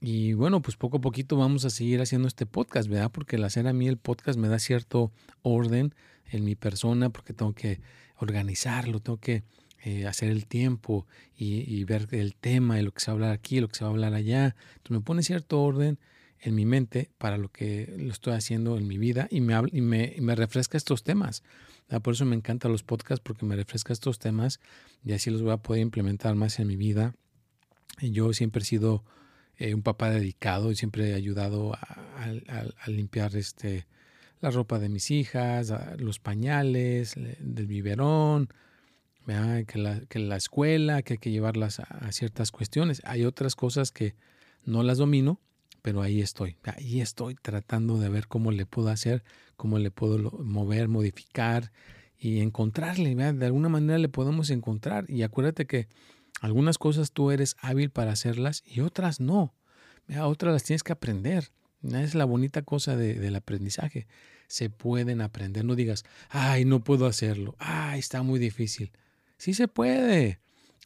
Y 0.01 0.35
bueno, 0.35 0.61
pues 0.63 0.77
poco 0.77 0.99
a 0.99 1.01
poquito 1.01 1.37
vamos 1.37 1.65
a 1.65 1.71
seguir 1.71 2.01
haciendo 2.01 2.29
este 2.29 2.47
podcast, 2.47 2.89
¿verdad? 2.89 3.11
Porque 3.13 3.37
el 3.37 3.45
hacer 3.45 3.67
a 3.67 3.73
mí 3.73 3.89
el 3.89 3.97
podcast 3.97 4.39
me 4.39 4.49
da 4.49 4.59
cierto 4.59 5.13
orden 5.43 5.95
en 6.31 6.45
mi 6.45 6.55
persona, 6.55 7.11
porque 7.11 7.33
tengo 7.33 7.53
que 7.53 7.81
organizarlo, 8.19 9.01
tengo 9.01 9.19
que 9.19 9.43
eh, 9.85 10.07
hacer 10.07 10.31
el 10.31 10.47
tiempo 10.47 11.07
y, 11.37 11.85
ver 11.85 12.09
el 12.13 12.35
tema 12.35 12.81
y 12.81 12.83
lo 12.83 12.93
que 12.93 13.01
se 13.01 13.11
va 13.11 13.13
a 13.13 13.15
hablar 13.15 13.33
aquí, 13.33 13.61
lo 13.61 13.69
que 13.69 13.77
se 13.77 13.85
va 13.85 13.91
a 13.91 13.93
hablar 13.93 14.15
allá. 14.15 14.57
Entonces 14.77 14.91
me 14.91 15.01
pone 15.01 15.23
cierto 15.23 15.63
orden 15.63 15.99
en 16.45 16.55
mi 16.55 16.67
mente 16.67 17.11
para 17.19 17.39
lo 17.39 17.49
que 17.49 17.93
lo 17.99 18.13
estoy 18.13 18.35
haciendo 18.35 18.77
en 18.77 18.87
mi 18.87 18.99
vida 18.99 19.27
y 19.31 19.41
me, 19.41 19.55
y 19.73 19.81
me, 19.81 20.15
me 20.21 20.35
refresca 20.35 20.77
estos 20.77 21.03
temas. 21.03 21.43
Por 22.03 22.15
eso 22.15 22.25
me 22.25 22.37
encantan 22.37 22.73
los 22.73 22.83
podcasts 22.83 23.23
porque 23.23 23.47
me 23.47 23.57
refresca 23.57 23.93
estos 23.93 24.19
temas 24.19 24.61
y 25.05 25.13
así 25.13 25.31
los 25.31 25.43
voy 25.43 25.53
a 25.53 25.59
poder 25.59 25.83
implementar 25.83 26.35
más 26.35 26.59
en 26.59 26.67
mi 26.67 26.77
vida. 26.77 27.15
Yo 28.01 28.33
siempre 28.33 28.63
he 28.63 28.65
sido 28.65 29.05
eh, 29.57 29.75
un 29.75 29.83
papá 29.83 30.11
dedicado 30.11 30.71
y 30.71 30.77
siempre 30.77 31.11
he 31.11 31.15
ayudado 31.15 31.75
a, 31.75 32.89
limpiar 32.89 33.37
este, 33.37 33.87
la 34.41 34.51
ropa 34.51 34.79
de 34.79 34.89
mis 34.89 35.11
hijas, 35.11 35.73
los 35.99 36.19
pañales, 36.19 37.15
del 37.17 37.67
biberón, 37.67 38.49
que 39.27 39.79
la, 39.79 40.01
que 40.09 40.19
la 40.19 40.37
escuela, 40.37 41.03
que 41.03 41.15
hay 41.15 41.19
que 41.19 41.31
llevarlas 41.31 41.81
a, 41.81 42.11
ciertas 42.13 42.51
cuestiones. 42.51 43.01
Hay 43.05 43.25
otras 43.25 43.55
cosas 43.55 43.93
que 43.93 44.15
no 44.65 44.83
las 44.83 44.99
domino, 44.99 45.41
pero 45.85 46.01
ahí 46.01 46.23
estoy. 46.23 46.57
Ahí 46.65 47.03
estoy 47.03 47.35
tratando 47.35 47.99
de 47.99 48.09
ver 48.09 48.27
cómo 48.27 48.51
le 48.53 48.65
puedo 48.65 48.89
hacer, 48.89 49.23
cómo 49.55 49.79
le 49.79 49.91
puedo 49.91 50.31
mover, 50.43 50.89
modificar 50.89 51.73
y 52.19 52.41
encontrarle. 52.41 53.15
De 53.15 53.45
alguna 53.45 53.69
manera 53.69 53.99
le 53.99 54.09
podemos 54.09 54.49
encontrar. 54.49 55.05
Y 55.11 55.25
acuérdate 55.25 55.67
que 55.67 55.89
algunas 56.41 56.79
cosas 56.79 57.13
tú 57.13 57.31
eres 57.31 57.57
hábil 57.61 57.91
para 57.91 58.13
hacerlas 58.13 58.63
y 58.65 58.81
otras 58.81 59.21
no. 59.21 59.53
Otras 60.23 60.55
las 60.55 60.63
tienes 60.63 60.83
que 60.83 60.95
aprender. 60.95 61.51
Es 61.83 62.15
la 62.15 62.25
bonita 62.25 62.63
cosa 62.63 62.97
del 62.97 63.37
aprendizaje. 63.37 64.07
Se 64.47 64.71
pueden 64.71 65.21
aprender. 65.21 65.67
No 65.67 65.75
digas, 65.75 66.07
ay, 66.31 66.65
no 66.65 66.83
puedo 66.83 67.05
hacerlo. 67.05 67.57
Ay, 67.59 67.99
está 67.99 68.23
muy 68.23 68.41
difícil. 68.41 68.91
Sí 69.37 69.53
se 69.53 69.69
puede. 69.69 70.41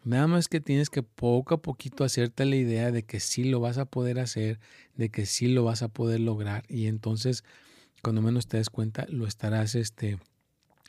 Nada 0.04 0.26
más 0.26 0.48
que 0.48 0.60
tienes 0.60 0.90
que 0.90 1.02
poco 1.02 1.54
a 1.54 1.62
poquito 1.62 2.04
hacerte 2.04 2.44
la 2.44 2.56
idea 2.56 2.92
de 2.92 3.02
que 3.02 3.20
sí 3.20 3.44
lo 3.44 3.60
vas 3.60 3.78
a 3.78 3.84
poder 3.84 4.20
hacer, 4.20 4.60
de 4.94 5.10
que 5.10 5.26
sí 5.26 5.48
lo 5.48 5.64
vas 5.64 5.82
a 5.82 5.88
poder 5.88 6.20
lograr 6.20 6.64
y 6.68 6.86
entonces 6.86 7.44
cuando 8.02 8.22
menos 8.22 8.46
te 8.46 8.58
des 8.58 8.70
cuenta 8.70 9.06
lo 9.08 9.26
estarás 9.26 9.74
este, 9.74 10.18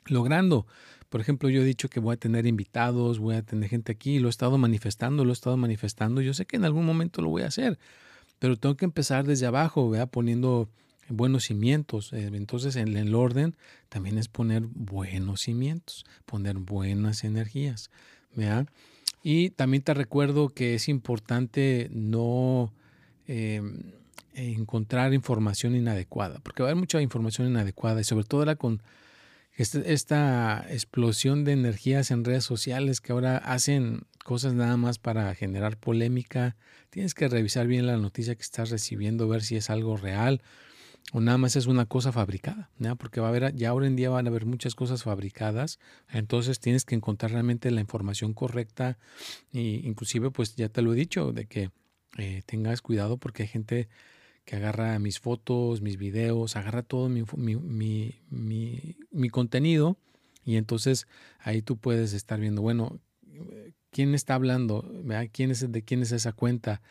logrando. 0.05 0.67
Por 1.09 1.21
ejemplo, 1.21 1.49
yo 1.49 1.61
he 1.61 1.65
dicho 1.65 1.89
que 1.89 1.99
voy 1.99 2.13
a 2.13 2.17
tener 2.17 2.45
invitados, 2.45 3.19
voy 3.19 3.35
a 3.35 3.41
tener 3.41 3.69
gente 3.69 3.91
aquí, 3.91 4.19
lo 4.19 4.27
he 4.27 4.29
estado 4.29 4.57
manifestando, 4.57 5.25
lo 5.25 5.31
he 5.31 5.33
estado 5.33 5.57
manifestando. 5.57 6.21
Yo 6.21 6.33
sé 6.33 6.45
que 6.45 6.57
en 6.57 6.65
algún 6.65 6.85
momento 6.85 7.21
lo 7.21 7.29
voy 7.29 7.41
a 7.41 7.47
hacer, 7.47 7.79
pero 8.37 8.57
tengo 8.57 8.75
que 8.75 8.85
empezar 8.85 9.25
desde 9.25 9.47
abajo, 9.47 9.89
¿verdad? 9.89 10.09
poniendo 10.09 10.69
buenos 11.07 11.45
cimientos. 11.45 12.13
Eh, 12.13 12.29
entonces, 12.33 12.75
en 12.75 12.95
el 12.95 13.15
orden 13.15 13.55
también 13.89 14.19
es 14.19 14.27
poner 14.27 14.63
buenos 14.67 15.41
cimientos, 15.41 16.05
poner 16.25 16.57
buenas 16.57 17.23
energías. 17.23 17.89
Y 19.23 19.49
también 19.51 19.83
te 19.83 19.93
recuerdo 19.93 20.49
que 20.49 20.75
es 20.75 20.87
importante 20.87 21.89
no 21.91 22.73
em, 23.27 23.91
encontrar 24.33 25.13
información 25.13 25.75
inadecuada, 25.75 26.39
porque 26.39 26.63
va 26.63 26.69
a 26.69 26.71
haber 26.71 26.79
mucha 26.79 27.01
información 27.01 27.47
inadecuada 27.47 28.01
y 28.01 28.03
sobre 28.03 28.23
todo 28.23 28.41
ahora 28.41 28.55
con 28.55 28.81
este, 29.55 29.91
esta 29.93 30.65
explosión 30.69 31.43
de 31.43 31.51
energías 31.51 32.11
en 32.11 32.23
redes 32.23 32.45
sociales 32.45 33.01
que 33.01 33.11
ahora 33.11 33.37
hacen 33.37 34.03
cosas 34.23 34.53
nada 34.53 34.77
más 34.77 34.99
para 34.99 35.35
generar 35.35 35.75
polémica. 35.77 36.55
Tienes 36.89 37.13
que 37.13 37.27
revisar 37.27 37.67
bien 37.67 37.85
la 37.85 37.97
noticia 37.97 38.35
que 38.35 38.41
estás 38.41 38.69
recibiendo, 38.69 39.27
ver 39.27 39.43
si 39.43 39.57
es 39.57 39.69
algo 39.69 39.97
real 39.97 40.41
o 41.11 41.19
nada 41.21 41.37
más 41.37 41.55
es 41.55 41.65
una 41.65 41.85
cosa 41.85 42.11
fabricada, 42.11 42.69
porque 42.97 43.19
va 43.19 43.27
a 43.27 43.29
haber, 43.29 43.55
ya 43.55 43.69
ahora 43.69 43.87
en 43.87 43.95
día 43.95 44.09
van 44.09 44.27
a 44.27 44.29
haber 44.29 44.45
muchas 44.45 44.75
cosas 44.75 45.03
fabricadas, 45.03 45.79
entonces 46.09 46.59
tienes 46.59 46.85
que 46.85 46.95
encontrar 46.95 47.31
realmente 47.31 47.71
la 47.71 47.81
información 47.81 48.33
correcta 48.33 48.97
e 49.51 49.81
inclusive 49.83 50.31
pues 50.31 50.55
ya 50.55 50.69
te 50.69 50.81
lo 50.81 50.93
he 50.93 50.95
dicho, 50.95 51.31
de 51.31 51.45
que 51.45 51.71
eh, 52.17 52.43
tengas 52.45 52.81
cuidado 52.81 53.17
porque 53.17 53.43
hay 53.43 53.49
gente 53.49 53.89
que 54.45 54.55
agarra 54.55 54.97
mis 54.99 55.19
fotos, 55.19 55.81
mis 55.81 55.97
videos, 55.97 56.55
agarra 56.55 56.83
todo 56.83 57.09
mi, 57.09 57.23
mi, 57.37 58.15
mi, 58.29 58.97
mi 59.11 59.29
contenido 59.29 59.97
y 60.43 60.57
entonces 60.57 61.07
ahí 61.39 61.61
tú 61.61 61.77
puedes 61.77 62.13
estar 62.13 62.39
viendo, 62.39 62.61
bueno, 62.61 62.99
¿quién 63.91 64.15
está 64.15 64.35
hablando? 64.35 64.91
¿Quién 65.31 65.51
es, 65.51 65.71
¿De 65.71 65.83
quién 65.83 66.01
es 66.01 66.11
esa 66.11 66.33
cuenta? 66.33 66.81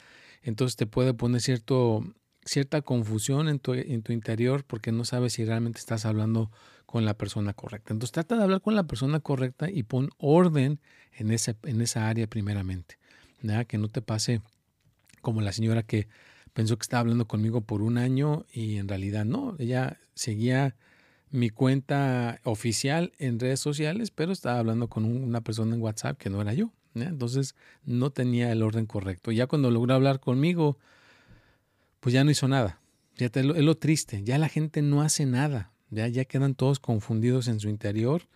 Entonces 0.43 0.77
te 0.77 0.87
puede 0.87 1.15
poner 1.15 1.41
cierto 1.41 2.05
cierta 2.49 2.81
confusión 2.83 3.49
en 3.49 3.59
tu, 3.59 3.75
en 3.75 4.03
tu 4.03 4.13
interior 4.13 4.65
porque 4.65 4.91
no 4.91 5.05
sabes 5.05 5.35
si 5.35 5.45
realmente 5.45 5.79
estás 5.79 6.07
hablando 6.07 6.51
con 6.87 7.05
la 7.05 7.15
persona 7.15 7.53
correcta. 7.53 7.93
Entonces 7.93 8.13
trata 8.13 8.37
de 8.37 8.43
hablar 8.43 8.63
con 8.63 8.75
la 8.75 8.87
persona 8.87 9.21
correcta 9.21 9.71
y 9.71 9.83
pon 9.83 10.11
orden 10.17 10.81
en, 11.13 11.31
ese, 11.31 11.57
en 11.65 11.83
esa 11.83 12.09
área 12.09 12.27
primeramente. 12.27 12.99
Que 13.69 13.79
no 13.79 13.89
te 13.89 14.03
pase 14.03 14.41
como 15.21 15.43
la 15.43 15.53
señora 15.53 15.83
que 15.83 16.09
pensó 16.55 16.77
que 16.77 16.83
estaba 16.83 17.01
hablando 17.01 17.29
conmigo 17.29 17.61
por 17.61 17.83
un 17.83 17.99
año 17.99 18.47
y 18.51 18.79
en 18.79 18.89
realidad 18.89 19.25
no. 19.27 19.55
Ella 19.59 20.01
seguía 20.15 20.75
mi 21.31 21.51
cuenta 21.51 22.41
oficial 22.45 23.13
en 23.19 23.39
redes 23.39 23.61
sociales, 23.61 24.11
pero 24.11 24.33
estaba 24.33 24.59
hablando 24.59 24.89
con 24.89 25.05
una 25.05 25.43
persona 25.43 25.75
en 25.75 25.83
WhatsApp 25.83 26.19
que 26.19 26.31
no 26.31 26.41
era 26.41 26.55
yo. 26.55 26.73
Entonces 26.95 27.55
no 27.85 28.11
tenía 28.11 28.51
el 28.51 28.63
orden 28.63 28.87
correcto. 28.87 29.31
Ya 29.31 29.47
cuando 29.47 29.71
logró 29.71 29.95
hablar 29.95 30.21
conmigo, 30.21 30.79
pues 32.01 32.13
ya 32.13 32.25
no 32.25 32.31
hizo 32.31 32.49
nada. 32.49 32.81
Ya 33.17 33.27
es 33.27 33.45
lo 33.45 33.77
triste, 33.77 34.23
ya 34.23 34.39
la 34.39 34.49
gente 34.49 34.81
no 34.81 35.03
hace 35.03 35.27
nada, 35.27 35.73
ya, 35.91 36.07
ya 36.07 36.25
quedan 36.25 36.55
todos 36.55 36.79
confundidos 36.79 37.49
en 37.49 37.59
su 37.59 37.69
interior 37.69 38.29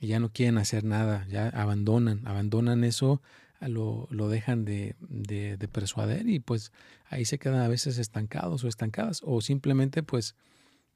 y 0.00 0.06
ya 0.06 0.18
no 0.18 0.32
quieren 0.32 0.56
hacer 0.56 0.82
nada, 0.82 1.26
ya 1.28 1.48
abandonan, 1.48 2.26
abandonan 2.26 2.84
eso, 2.84 3.20
lo, 3.60 4.08
lo 4.10 4.28
dejan 4.28 4.64
de, 4.64 4.96
de, 5.00 5.68
persuadir 5.68 6.28
y 6.28 6.40
pues 6.40 6.72
ahí 7.06 7.24
se 7.24 7.38
quedan 7.38 7.60
a 7.60 7.68
veces 7.68 7.98
estancados 7.98 8.64
o 8.64 8.68
estancadas 8.68 9.20
o 9.24 9.40
simplemente 9.40 10.02
pues 10.02 10.34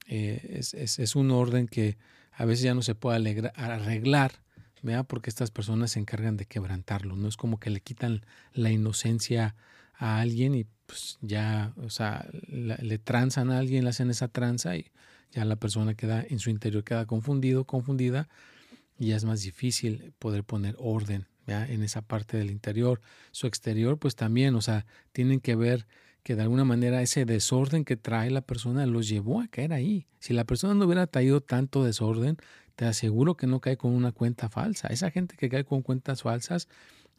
eh, 0.07 0.57
es, 0.59 0.75
es, 0.75 0.99
es, 0.99 1.17
un 1.17 1.31
orden 1.31 1.69
que 1.69 1.97
a 2.33 2.45
veces 2.45 2.65
ya 2.65 2.75
no 2.75 2.83
se 2.83 2.95
puede 2.95 3.51
arreglar, 3.55 4.33
¿vea? 4.83 5.03
porque 5.03 5.31
estas 5.31 5.51
personas 5.51 5.93
se 5.93 6.01
encargan 6.01 6.37
de 6.37 6.47
quebrantarlo, 6.47 7.17
no 7.17 7.29
es 7.29 7.37
como 7.37 7.59
que 7.59 7.71
le 7.71 7.81
quitan 7.81 8.25
la 8.53 8.71
inocencia 8.71 9.55
a 9.95 10.21
alguien 10.21 10.55
y 10.55 10.67
pues 10.89 11.19
ya, 11.21 11.75
o 11.77 11.91
sea, 11.91 12.27
le 12.49 12.99
transan 12.99 13.51
a 13.51 13.59
alguien, 13.59 13.85
le 13.85 13.91
hacen 13.91 14.09
esa 14.09 14.29
tranza 14.29 14.75
y 14.75 14.91
ya 15.31 15.45
la 15.45 15.57
persona 15.57 15.93
queda 15.93 16.25
en 16.27 16.39
su 16.39 16.49
interior, 16.49 16.83
queda 16.83 17.05
confundido, 17.05 17.65
confundida 17.65 18.27
y 18.99 19.09
ya 19.09 19.17
es 19.17 19.25
más 19.27 19.43
difícil 19.43 20.15
poder 20.19 20.45
poner 20.45 20.77
orden 20.79 21.29
en 21.47 21.83
esa 21.83 22.01
parte 22.01 22.39
del 22.39 22.51
interior. 22.51 23.03
Su 23.33 23.47
exterior, 23.47 23.99
pues 23.99 24.17
también, 24.17 24.55
o 24.55 24.63
sea, 24.63 24.87
tienen 25.13 25.41
que 25.41 25.57
ver 25.57 25.87
que 26.23 26.37
de 26.37 26.43
alguna 26.43 26.65
manera 26.65 27.03
ese 27.03 27.27
desorden 27.27 27.85
que 27.85 27.99
trae 27.99 28.31
la 28.31 28.41
persona 28.41 28.87
los 28.87 29.09
llevó 29.09 29.43
a 29.43 29.49
caer 29.49 29.75
ahí. 29.75 30.07
Si 30.21 30.33
la 30.33 30.45
persona 30.45 30.73
no 30.73 30.87
hubiera 30.87 31.07
traído 31.07 31.43
tanto 31.43 31.85
desorden, 31.85 32.39
te 32.77 32.87
aseguro 32.87 33.37
que 33.37 33.47
no 33.47 33.61
cae 33.61 33.77
con 33.77 33.93
una 33.93 34.13
cuenta 34.13 34.49
falsa. 34.49 34.89
Esa 34.89 35.11
gente 35.11 35.37
que 35.37 35.51
cae 35.51 35.65
con 35.65 35.83
cuentas 35.83 36.23
falsas 36.23 36.67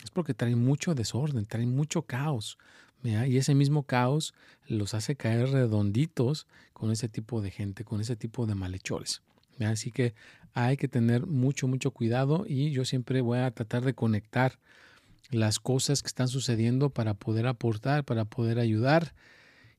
es 0.04 0.10
porque 0.10 0.34
trae 0.34 0.56
mucho 0.56 0.96
desorden, 0.96 1.46
trae 1.46 1.68
mucho 1.68 2.02
caos. 2.04 2.58
Y 3.04 3.38
ese 3.38 3.56
mismo 3.56 3.84
caos 3.84 4.34
los 4.68 4.94
hace 4.94 5.16
caer 5.16 5.50
redonditos 5.50 6.48
con 6.74 6.92
ese 6.92 7.08
tipo 7.08 7.42
de 7.42 7.52
gente, 7.52 7.86
con 7.86 8.02
ese 8.02 8.16
tipo 8.16 8.46
de 8.46 8.56
malhechores. 8.56 9.22
Así 9.60 9.92
que 9.92 10.14
hay 10.54 10.78
que 10.78 10.88
tener 10.88 11.26
mucho, 11.26 11.68
mucho 11.68 11.92
cuidado 11.92 12.46
y 12.48 12.72
yo 12.72 12.86
siempre 12.86 13.22
voy 13.22 13.40
a 13.40 13.52
tratar 13.52 13.84
de 13.84 13.94
conectar 13.94 14.60
las 15.32 15.60
cosas 15.60 16.02
que 16.02 16.08
están 16.08 16.28
sucediendo 16.28 16.90
para 16.90 17.14
poder 17.14 17.48
aportar, 17.48 18.04
para 18.04 18.26
poder 18.26 18.60
ayudar. 18.60 19.14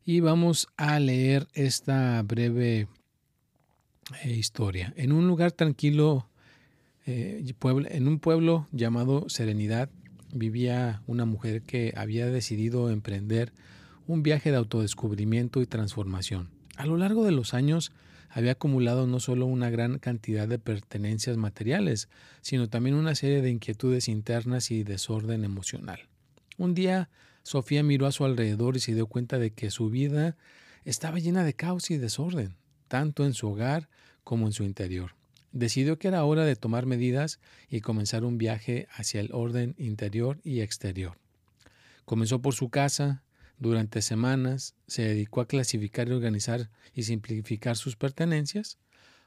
Y 0.04 0.20
vamos 0.20 0.68
a 0.76 0.98
leer 0.98 1.48
esta 1.54 2.22
breve 2.22 2.88
eh, 4.22 4.30
historia. 4.30 4.92
En 4.96 5.12
un 5.12 5.26
lugar 5.26 5.52
tranquilo, 5.52 6.28
eh, 7.06 7.44
en 7.62 8.08
un 8.08 8.18
pueblo 8.18 8.68
llamado 8.72 9.28
Serenidad, 9.28 9.90
vivía 10.32 11.02
una 11.06 11.24
mujer 11.24 11.62
que 11.62 11.92
había 11.96 12.26
decidido 12.26 12.90
emprender 12.90 13.52
un 14.06 14.22
viaje 14.22 14.50
de 14.50 14.56
autodescubrimiento 14.56 15.60
y 15.60 15.66
transformación. 15.66 16.50
A 16.76 16.86
lo 16.86 16.96
largo 16.96 17.24
de 17.24 17.32
los 17.32 17.54
años 17.54 17.92
había 18.28 18.52
acumulado 18.52 19.06
no 19.06 19.20
solo 19.20 19.46
una 19.46 19.70
gran 19.70 19.98
cantidad 19.98 20.46
de 20.48 20.58
pertenencias 20.58 21.36
materiales, 21.36 22.08
sino 22.40 22.68
también 22.68 22.96
una 22.96 23.14
serie 23.14 23.42
de 23.42 23.50
inquietudes 23.50 24.08
internas 24.08 24.70
y 24.70 24.84
desorden 24.84 25.44
emocional. 25.44 26.08
Un 26.56 26.74
día, 26.74 27.10
Sofía 27.42 27.82
miró 27.82 28.06
a 28.06 28.12
su 28.12 28.24
alrededor 28.24 28.76
y 28.76 28.80
se 28.80 28.94
dio 28.94 29.06
cuenta 29.06 29.38
de 29.38 29.50
que 29.52 29.70
su 29.70 29.90
vida 29.90 30.36
estaba 30.84 31.18
llena 31.18 31.44
de 31.44 31.54
caos 31.54 31.90
y 31.90 31.98
desorden, 31.98 32.54
tanto 32.88 33.24
en 33.24 33.34
su 33.34 33.48
hogar 33.48 33.88
como 34.24 34.46
en 34.46 34.52
su 34.52 34.62
interior. 34.64 35.19
Decidió 35.52 35.98
que 35.98 36.08
era 36.08 36.24
hora 36.24 36.44
de 36.44 36.56
tomar 36.56 36.86
medidas 36.86 37.40
y 37.68 37.80
comenzar 37.80 38.24
un 38.24 38.38
viaje 38.38 38.86
hacia 38.92 39.20
el 39.20 39.30
orden 39.32 39.74
interior 39.78 40.40
y 40.44 40.60
exterior. 40.60 41.18
Comenzó 42.04 42.40
por 42.40 42.54
su 42.54 42.70
casa, 42.70 43.22
durante 43.58 44.00
semanas 44.00 44.74
se 44.86 45.02
dedicó 45.02 45.40
a 45.40 45.46
clasificar 45.46 46.08
y 46.08 46.12
organizar 46.12 46.70
y 46.94 47.02
simplificar 47.02 47.76
sus 47.76 47.96
pertenencias, 47.96 48.78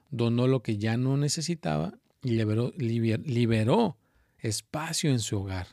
donó 0.10 0.48
lo 0.48 0.62
que 0.64 0.78
ya 0.78 0.98
no 0.98 1.18
necesitaba 1.18 1.94
y 2.24 2.32
liberó, 2.32 2.74
liberó 2.78 3.98
espacio 4.40 5.12
en 5.12 5.20
su 5.20 5.40
hogar. 5.40 5.68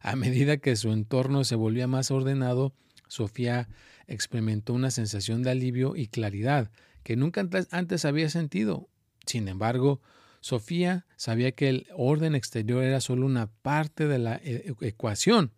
A 0.00 0.16
medida 0.16 0.56
que 0.56 0.76
su 0.76 0.92
entorno 0.92 1.44
se 1.44 1.54
volvía 1.54 1.86
más 1.86 2.10
ordenado, 2.10 2.74
Sofía 3.08 3.68
experimentó 4.06 4.74
una 4.74 4.90
sensación 4.90 5.42
de 5.42 5.50
alivio 5.50 5.96
y 5.96 6.08
claridad 6.08 6.70
que 7.02 7.16
nunca 7.16 7.48
antes 7.70 8.04
había 8.04 8.28
sentido. 8.30 8.88
Sin 9.26 9.48
embargo, 9.48 10.00
Sofía 10.40 11.06
sabía 11.16 11.52
que 11.52 11.68
el 11.68 11.86
orden 11.96 12.34
exterior 12.34 12.82
era 12.82 13.00
solo 13.00 13.26
una 13.26 13.46
parte 13.46 14.08
de 14.08 14.18
la 14.18 14.36
e-, 14.36 14.74
ecuación. 14.80 15.52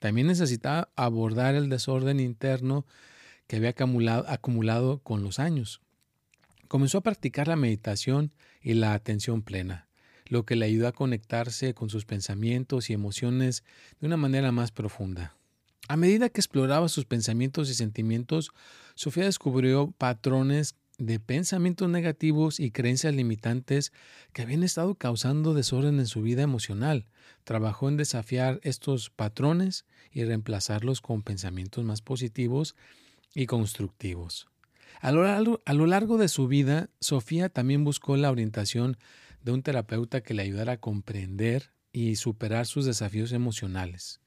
También 0.00 0.26
necesitaba 0.26 0.90
abordar 0.96 1.54
el 1.54 1.68
desorden 1.68 2.20
interno 2.20 2.84
que 3.46 3.56
había 3.56 3.70
acumulado, 3.70 4.24
acumulado 4.28 4.98
con 4.98 5.22
los 5.22 5.38
años. 5.38 5.80
Comenzó 6.68 6.98
a 6.98 7.02
practicar 7.02 7.46
la 7.46 7.56
meditación 7.56 8.32
y 8.60 8.74
la 8.74 8.94
atención 8.94 9.42
plena, 9.42 9.88
lo 10.26 10.44
que 10.44 10.56
le 10.56 10.66
ayudó 10.66 10.88
a 10.88 10.92
conectarse 10.92 11.74
con 11.74 11.88
sus 11.88 12.04
pensamientos 12.04 12.90
y 12.90 12.92
emociones 12.92 13.62
de 14.00 14.06
una 14.08 14.16
manera 14.16 14.50
más 14.50 14.72
profunda. 14.72 15.36
A 15.86 15.96
medida 15.96 16.30
que 16.30 16.40
exploraba 16.40 16.88
sus 16.88 17.04
pensamientos 17.04 17.70
y 17.70 17.74
sentimientos, 17.74 18.50
Sofía 18.94 19.24
descubrió 19.24 19.92
patrones 19.96 20.76
de 20.98 21.18
pensamientos 21.18 21.88
negativos 21.88 22.60
y 22.60 22.70
creencias 22.70 23.14
limitantes 23.14 23.92
que 24.32 24.42
habían 24.42 24.62
estado 24.62 24.94
causando 24.94 25.54
desorden 25.54 25.98
en 25.98 26.06
su 26.06 26.22
vida 26.22 26.42
emocional. 26.42 27.06
Trabajó 27.44 27.88
en 27.88 27.96
desafiar 27.96 28.60
estos 28.62 29.10
patrones 29.10 29.86
y 30.12 30.24
reemplazarlos 30.24 31.00
con 31.00 31.22
pensamientos 31.22 31.84
más 31.84 32.00
positivos 32.02 32.76
y 33.34 33.46
constructivos. 33.46 34.46
A 35.00 35.10
lo, 35.12 35.24
largo, 35.24 35.60
a 35.66 35.74
lo 35.74 35.86
largo 35.86 36.16
de 36.18 36.28
su 36.28 36.46
vida, 36.46 36.88
Sofía 37.00 37.48
también 37.48 37.84
buscó 37.84 38.16
la 38.16 38.30
orientación 38.30 38.96
de 39.42 39.52
un 39.52 39.62
terapeuta 39.62 40.22
que 40.22 40.34
le 40.34 40.42
ayudara 40.42 40.74
a 40.74 40.80
comprender 40.80 41.72
y 41.92 42.16
superar 42.16 42.66
sus 42.66 42.86
desafíos 42.86 43.32
emocionales. 43.32 44.20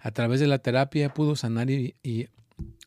A 0.00 0.10
través 0.10 0.40
de 0.40 0.46
la 0.46 0.58
terapia 0.58 1.14
pudo 1.14 1.36
sanar 1.36 1.70
y, 1.70 1.94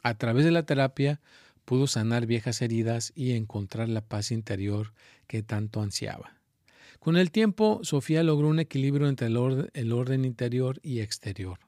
a 0.03 0.13
través 0.15 0.45
de 0.45 0.51
la 0.51 0.63
terapia 0.63 1.21
pudo 1.67 1.85
sanar 1.85 2.25
viejas 2.27 2.61
heridas 2.61 3.11
y 3.13 3.33
encontrar 3.33 3.89
la 3.89 3.99
paz 3.99 4.31
interior 4.31 4.93
que 5.27 5.43
tanto 5.43 5.81
ansiaba. 5.81 6.37
Con 7.01 7.17
el 7.17 7.29
tiempo, 7.29 7.81
Sofía 7.83 8.23
logró 8.23 8.47
un 8.47 8.61
equilibrio 8.61 9.09
entre 9.09 9.27
el 9.27 9.35
orden, 9.35 9.69
el 9.73 9.91
orden 9.91 10.23
interior 10.23 10.79
y 10.81 11.01
exterior. 11.01 11.59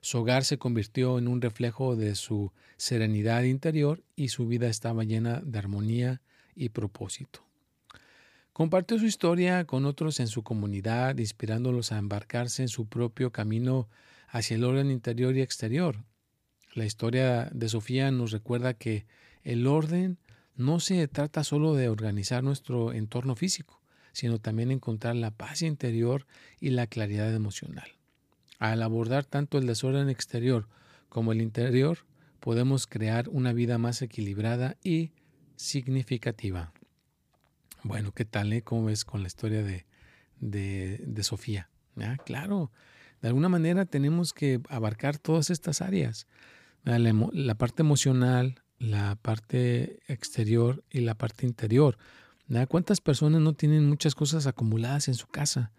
Su 0.00 0.18
hogar 0.18 0.44
se 0.44 0.58
convirtió 0.58 1.16
en 1.16 1.28
un 1.28 1.40
reflejo 1.40 1.94
de 1.94 2.16
su 2.16 2.50
serenidad 2.76 3.44
interior 3.44 4.02
y 4.16 4.30
su 4.30 4.48
vida 4.48 4.66
estaba 4.66 5.04
llena 5.04 5.40
de 5.44 5.60
armonía 5.60 6.22
y 6.56 6.70
propósito. 6.70 7.46
Compartió 8.52 8.98
su 8.98 9.06
historia 9.06 9.64
con 9.64 9.84
otros 9.84 10.18
en 10.18 10.26
su 10.26 10.42
comunidad, 10.42 11.18
inspirándolos 11.18 11.92
a 11.92 11.98
embarcarse 11.98 12.62
en 12.62 12.68
su 12.68 12.88
propio 12.88 13.30
camino 13.30 13.88
hacia 14.26 14.56
el 14.56 14.64
orden 14.64 14.90
interior 14.90 15.36
y 15.36 15.42
exterior. 15.42 16.02
La 16.74 16.84
historia 16.84 17.48
de 17.54 17.68
Sofía 17.68 18.10
nos 18.10 18.32
recuerda 18.32 18.74
que 18.74 19.06
el 19.46 19.68
orden 19.68 20.18
no 20.56 20.80
se 20.80 21.06
trata 21.06 21.44
solo 21.44 21.74
de 21.74 21.88
organizar 21.88 22.42
nuestro 22.42 22.92
entorno 22.92 23.36
físico, 23.36 23.80
sino 24.12 24.40
también 24.40 24.72
encontrar 24.72 25.14
la 25.14 25.30
paz 25.30 25.62
interior 25.62 26.26
y 26.58 26.70
la 26.70 26.88
claridad 26.88 27.32
emocional. 27.32 27.88
Al 28.58 28.82
abordar 28.82 29.24
tanto 29.24 29.58
el 29.58 29.66
desorden 29.66 30.08
exterior 30.08 30.68
como 31.08 31.30
el 31.30 31.40
interior, 31.40 31.98
podemos 32.40 32.88
crear 32.88 33.28
una 33.28 33.52
vida 33.52 33.78
más 33.78 34.02
equilibrada 34.02 34.76
y 34.82 35.12
significativa. 35.54 36.72
Bueno, 37.84 38.12
¿qué 38.12 38.24
tal? 38.24 38.52
Eh? 38.52 38.62
¿Cómo 38.62 38.86
ves 38.86 39.04
con 39.04 39.22
la 39.22 39.28
historia 39.28 39.62
de, 39.62 39.86
de, 40.40 41.22
Sofía? 41.22 41.70
Ah, 42.00 42.16
claro, 42.24 42.72
de 43.22 43.28
alguna 43.28 43.48
manera 43.48 43.84
tenemos 43.84 44.32
que 44.32 44.60
abarcar 44.68 45.18
todas 45.18 45.50
estas 45.50 45.82
áreas. 45.82 46.26
La, 46.82 47.54
parte 47.54 47.82
emocional, 47.82 48.62
la 48.78 49.16
parte 49.16 50.00
exterior 50.08 50.84
y 50.90 51.00
la 51.00 51.14
parte 51.14 51.46
interior. 51.46 51.98
¿Cuántas 52.68 53.00
personas 53.00 53.40
no 53.40 53.54
tienen 53.54 53.88
muchas 53.88 54.14
cosas 54.14 54.46
acumuladas 54.46 55.08
en 55.08 55.14
su 55.14 55.26
casa? 55.26 55.72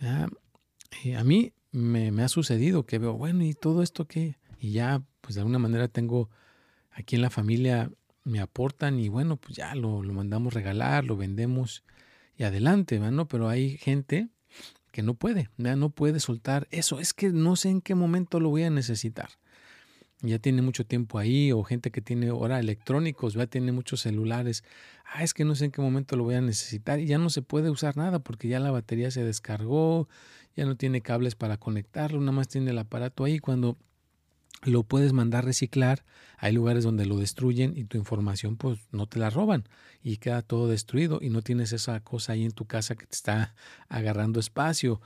a 0.00 1.24
mí 1.24 1.52
me, 1.72 2.22
ha 2.22 2.28
sucedido 2.28 2.86
que 2.86 2.98
veo, 2.98 3.14
bueno, 3.14 3.44
¿y 3.44 3.54
todo 3.54 3.82
esto 3.82 4.06
qué? 4.06 4.36
Y 4.58 4.72
ya, 4.72 5.02
pues 5.20 5.34
de 5.34 5.42
alguna 5.42 5.58
manera 5.58 5.88
tengo 5.88 6.30
aquí 6.90 7.16
en 7.16 7.22
la 7.22 7.30
familia, 7.30 7.90
me 8.24 8.40
aportan 8.40 8.98
y 8.98 9.08
bueno, 9.08 9.36
pues 9.36 9.56
ya 9.56 9.74
lo, 9.74 10.02
mandamos 10.02 10.54
regalar, 10.54 11.04
lo 11.04 11.16
vendemos 11.16 11.84
y 12.36 12.44
adelante, 12.44 12.98
¿no? 12.98 13.28
Pero 13.28 13.48
hay 13.48 13.76
gente 13.78 14.28
que 14.90 15.02
no 15.02 15.14
puede, 15.14 15.50
ya 15.58 15.76
no 15.76 15.90
puede 15.90 16.20
soltar 16.20 16.66
eso. 16.70 16.98
Es 16.98 17.12
que 17.12 17.30
no 17.30 17.56
sé 17.56 17.68
en 17.68 17.80
qué 17.82 17.94
momento 17.94 18.40
lo 18.40 18.48
voy 18.48 18.62
a 18.62 18.70
necesitar. 18.70 19.28
Ya 20.22 20.38
tiene 20.38 20.62
mucho 20.62 20.86
tiempo 20.86 21.18
ahí, 21.18 21.52
o 21.52 21.62
gente 21.62 21.90
que 21.90 22.00
tiene 22.00 22.28
ahora 22.28 22.58
electrónicos, 22.58 23.34
ya 23.34 23.46
tiene 23.46 23.72
muchos 23.72 24.00
celulares. 24.00 24.64
Ah, 25.04 25.22
es 25.22 25.34
que 25.34 25.44
no 25.44 25.54
sé 25.54 25.66
en 25.66 25.72
qué 25.72 25.82
momento 25.82 26.16
lo 26.16 26.24
voy 26.24 26.36
a 26.36 26.40
necesitar 26.40 27.00
y 27.00 27.06
ya 27.06 27.18
no 27.18 27.30
se 27.30 27.42
puede 27.42 27.70
usar 27.70 27.96
nada 27.96 28.20
porque 28.20 28.48
ya 28.48 28.58
la 28.58 28.70
batería 28.70 29.10
se 29.10 29.24
descargó, 29.24 30.08
ya 30.56 30.64
no 30.64 30.76
tiene 30.76 31.02
cables 31.02 31.34
para 31.34 31.58
conectarlo, 31.58 32.20
nada 32.20 32.32
más 32.32 32.48
tiene 32.48 32.70
el 32.70 32.78
aparato 32.78 33.24
ahí. 33.24 33.38
Cuando 33.38 33.76
lo 34.62 34.82
puedes 34.82 35.12
mandar 35.12 35.44
reciclar. 35.44 36.04
Hay 36.38 36.52
lugares 36.52 36.84
donde 36.84 37.06
lo 37.06 37.16
destruyen 37.16 37.74
y 37.76 37.84
tu 37.84 37.96
información 37.96 38.56
pues 38.56 38.78
no 38.92 39.06
te 39.06 39.18
la 39.18 39.30
roban 39.30 39.64
y 40.02 40.18
queda 40.18 40.42
todo 40.42 40.68
destruido 40.68 41.18
y 41.22 41.30
no 41.30 41.42
tienes 41.42 41.72
esa 41.72 42.00
cosa 42.00 42.32
ahí 42.32 42.44
en 42.44 42.52
tu 42.52 42.66
casa 42.66 42.94
que 42.94 43.06
te 43.06 43.14
está 43.14 43.54
agarrando 43.88 44.40
espacio. 44.40 45.00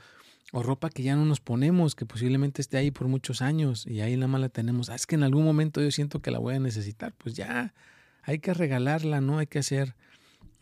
O 0.52 0.62
ropa 0.62 0.90
que 0.90 1.02
ya 1.02 1.16
no 1.16 1.24
nos 1.24 1.40
ponemos, 1.40 1.94
que 1.94 2.06
posiblemente 2.06 2.60
esté 2.60 2.76
ahí 2.76 2.90
por 2.90 3.08
muchos 3.08 3.42
años 3.42 3.86
y 3.86 4.00
ahí 4.00 4.16
nada 4.16 4.28
más 4.28 4.40
la 4.40 4.48
tenemos. 4.48 4.90
Ah, 4.90 4.96
es 4.96 5.06
que 5.06 5.14
en 5.14 5.22
algún 5.22 5.44
momento 5.44 5.80
yo 5.80 5.90
siento 5.90 6.20
que 6.20 6.30
la 6.30 6.38
voy 6.38 6.54
a 6.56 6.60
necesitar. 6.60 7.14
Pues 7.16 7.34
ya, 7.34 7.72
hay 8.22 8.38
que 8.40 8.52
regalarla, 8.52 9.20
¿no? 9.20 9.38
Hay 9.38 9.46
que 9.46 9.60
hacer 9.60 9.94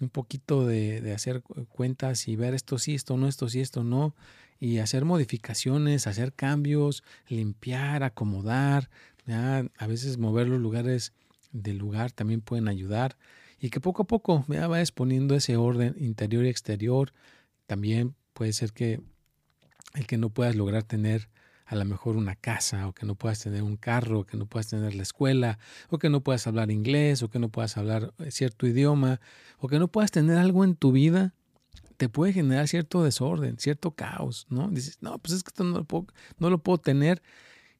un 0.01 0.11
poquito 0.11 0.67
de, 0.67 1.01
de 1.01 1.13
hacer 1.13 1.43
cuentas 1.69 2.29
y 2.29 2.37
ver 2.37 2.55
esto 2.55 2.79
sí, 2.79 2.95
esto 2.95 3.17
no, 3.17 3.29
esto 3.29 3.49
sí, 3.49 3.61
esto 3.61 3.83
no 3.83 4.15
y 4.61 4.79
hacer 4.79 5.05
modificaciones, 5.05 6.07
hacer 6.07 6.33
cambios, 6.33 7.05
limpiar, 7.29 8.03
acomodar, 8.03 8.91
a 9.27 9.87
veces 9.87 10.19
mover 10.19 10.49
los 10.49 10.61
lugares 10.61 11.13
del 11.53 11.79
lugar 11.79 12.13
también 12.13 12.41
pueden 12.41 12.69
ayudar 12.69 13.17
y 13.61 13.71
que 13.71 13.81
poco 13.81 14.03
a 14.03 14.07
poco 14.07 14.45
ya 14.49 14.67
vayas 14.67 14.93
poniendo 14.93 15.35
ese 15.35 15.57
orden 15.57 15.95
interior 15.99 16.45
y 16.45 16.49
exterior. 16.49 17.13
También 17.67 18.15
puede 18.33 18.53
ser 18.53 18.73
que 18.73 19.01
el 19.99 20.07
que 20.07 20.19
no 20.19 20.31
puedas 20.31 20.57
lograr 20.57 20.83
tener 20.83 21.29
a 21.67 21.77
lo 21.77 21.85
mejor 21.85 22.17
una 22.17 22.35
casa 22.35 22.89
o 22.89 22.95
que 22.95 23.05
no 23.05 23.15
puedas 23.15 23.41
tener 23.41 23.63
un 23.63 23.77
carro, 23.77 24.21
o 24.21 24.25
que 24.25 24.39
no 24.39 24.47
puedas 24.47 24.69
tener 24.69 24.95
la 24.95 25.03
escuela, 25.03 25.59
o 25.91 25.99
que 25.99 26.09
no 26.09 26.23
puedas 26.23 26.47
hablar 26.47 26.71
inglés, 26.71 27.23
o 27.23 27.29
que 27.29 27.39
no 27.39 27.51
puedas 27.51 27.77
hablar 27.77 28.15
cierto 28.31 28.67
idioma, 28.67 29.21
o 29.59 29.69
que 29.69 29.79
no 29.79 29.89
puedas 29.89 30.11
tener 30.11 30.39
algo 30.39 30.65
en 30.65 30.77
tu 30.77 30.93
vida 30.93 31.35
te 31.99 32.09
puede 32.09 32.33
generar 32.33 32.69
cierto 32.69 33.03
desorden, 33.03 33.59
cierto 33.59 33.91
caos, 33.91 34.47
¿no? 34.49 34.71
Dices, 34.71 34.99
no, 35.01 35.19
pues 35.19 35.35
es 35.35 35.43
que 35.43 35.49
esto 35.49 35.65
no 35.65 35.79
lo 35.79 35.85
puedo, 35.85 36.07
no 36.39 36.49
lo 36.49 36.63
puedo 36.63 36.79
tener 36.79 37.21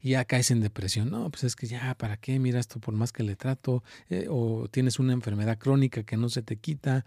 y 0.01 0.11
ya 0.11 0.25
caes 0.25 0.51
en 0.51 0.61
depresión. 0.61 1.09
No, 1.11 1.31
pues 1.31 1.45
es 1.45 1.55
que 1.57 1.69
ya, 1.69 1.95
¿para 1.97 2.17
qué? 2.17 2.39
Mira 2.41 2.59
esto 2.59 2.81
por 2.81 2.95
más 2.95 3.13
que 3.13 3.23
le 3.23 3.37
trato. 3.37 3.85
Eh, 4.11 4.27
o 4.29 4.69
tienes 4.69 4.99
una 4.99 5.13
enfermedad 5.13 5.57
crónica 5.59 6.03
que 6.03 6.17
no 6.17 6.29
se 6.29 6.43
te 6.43 6.57
quita. 6.57 7.05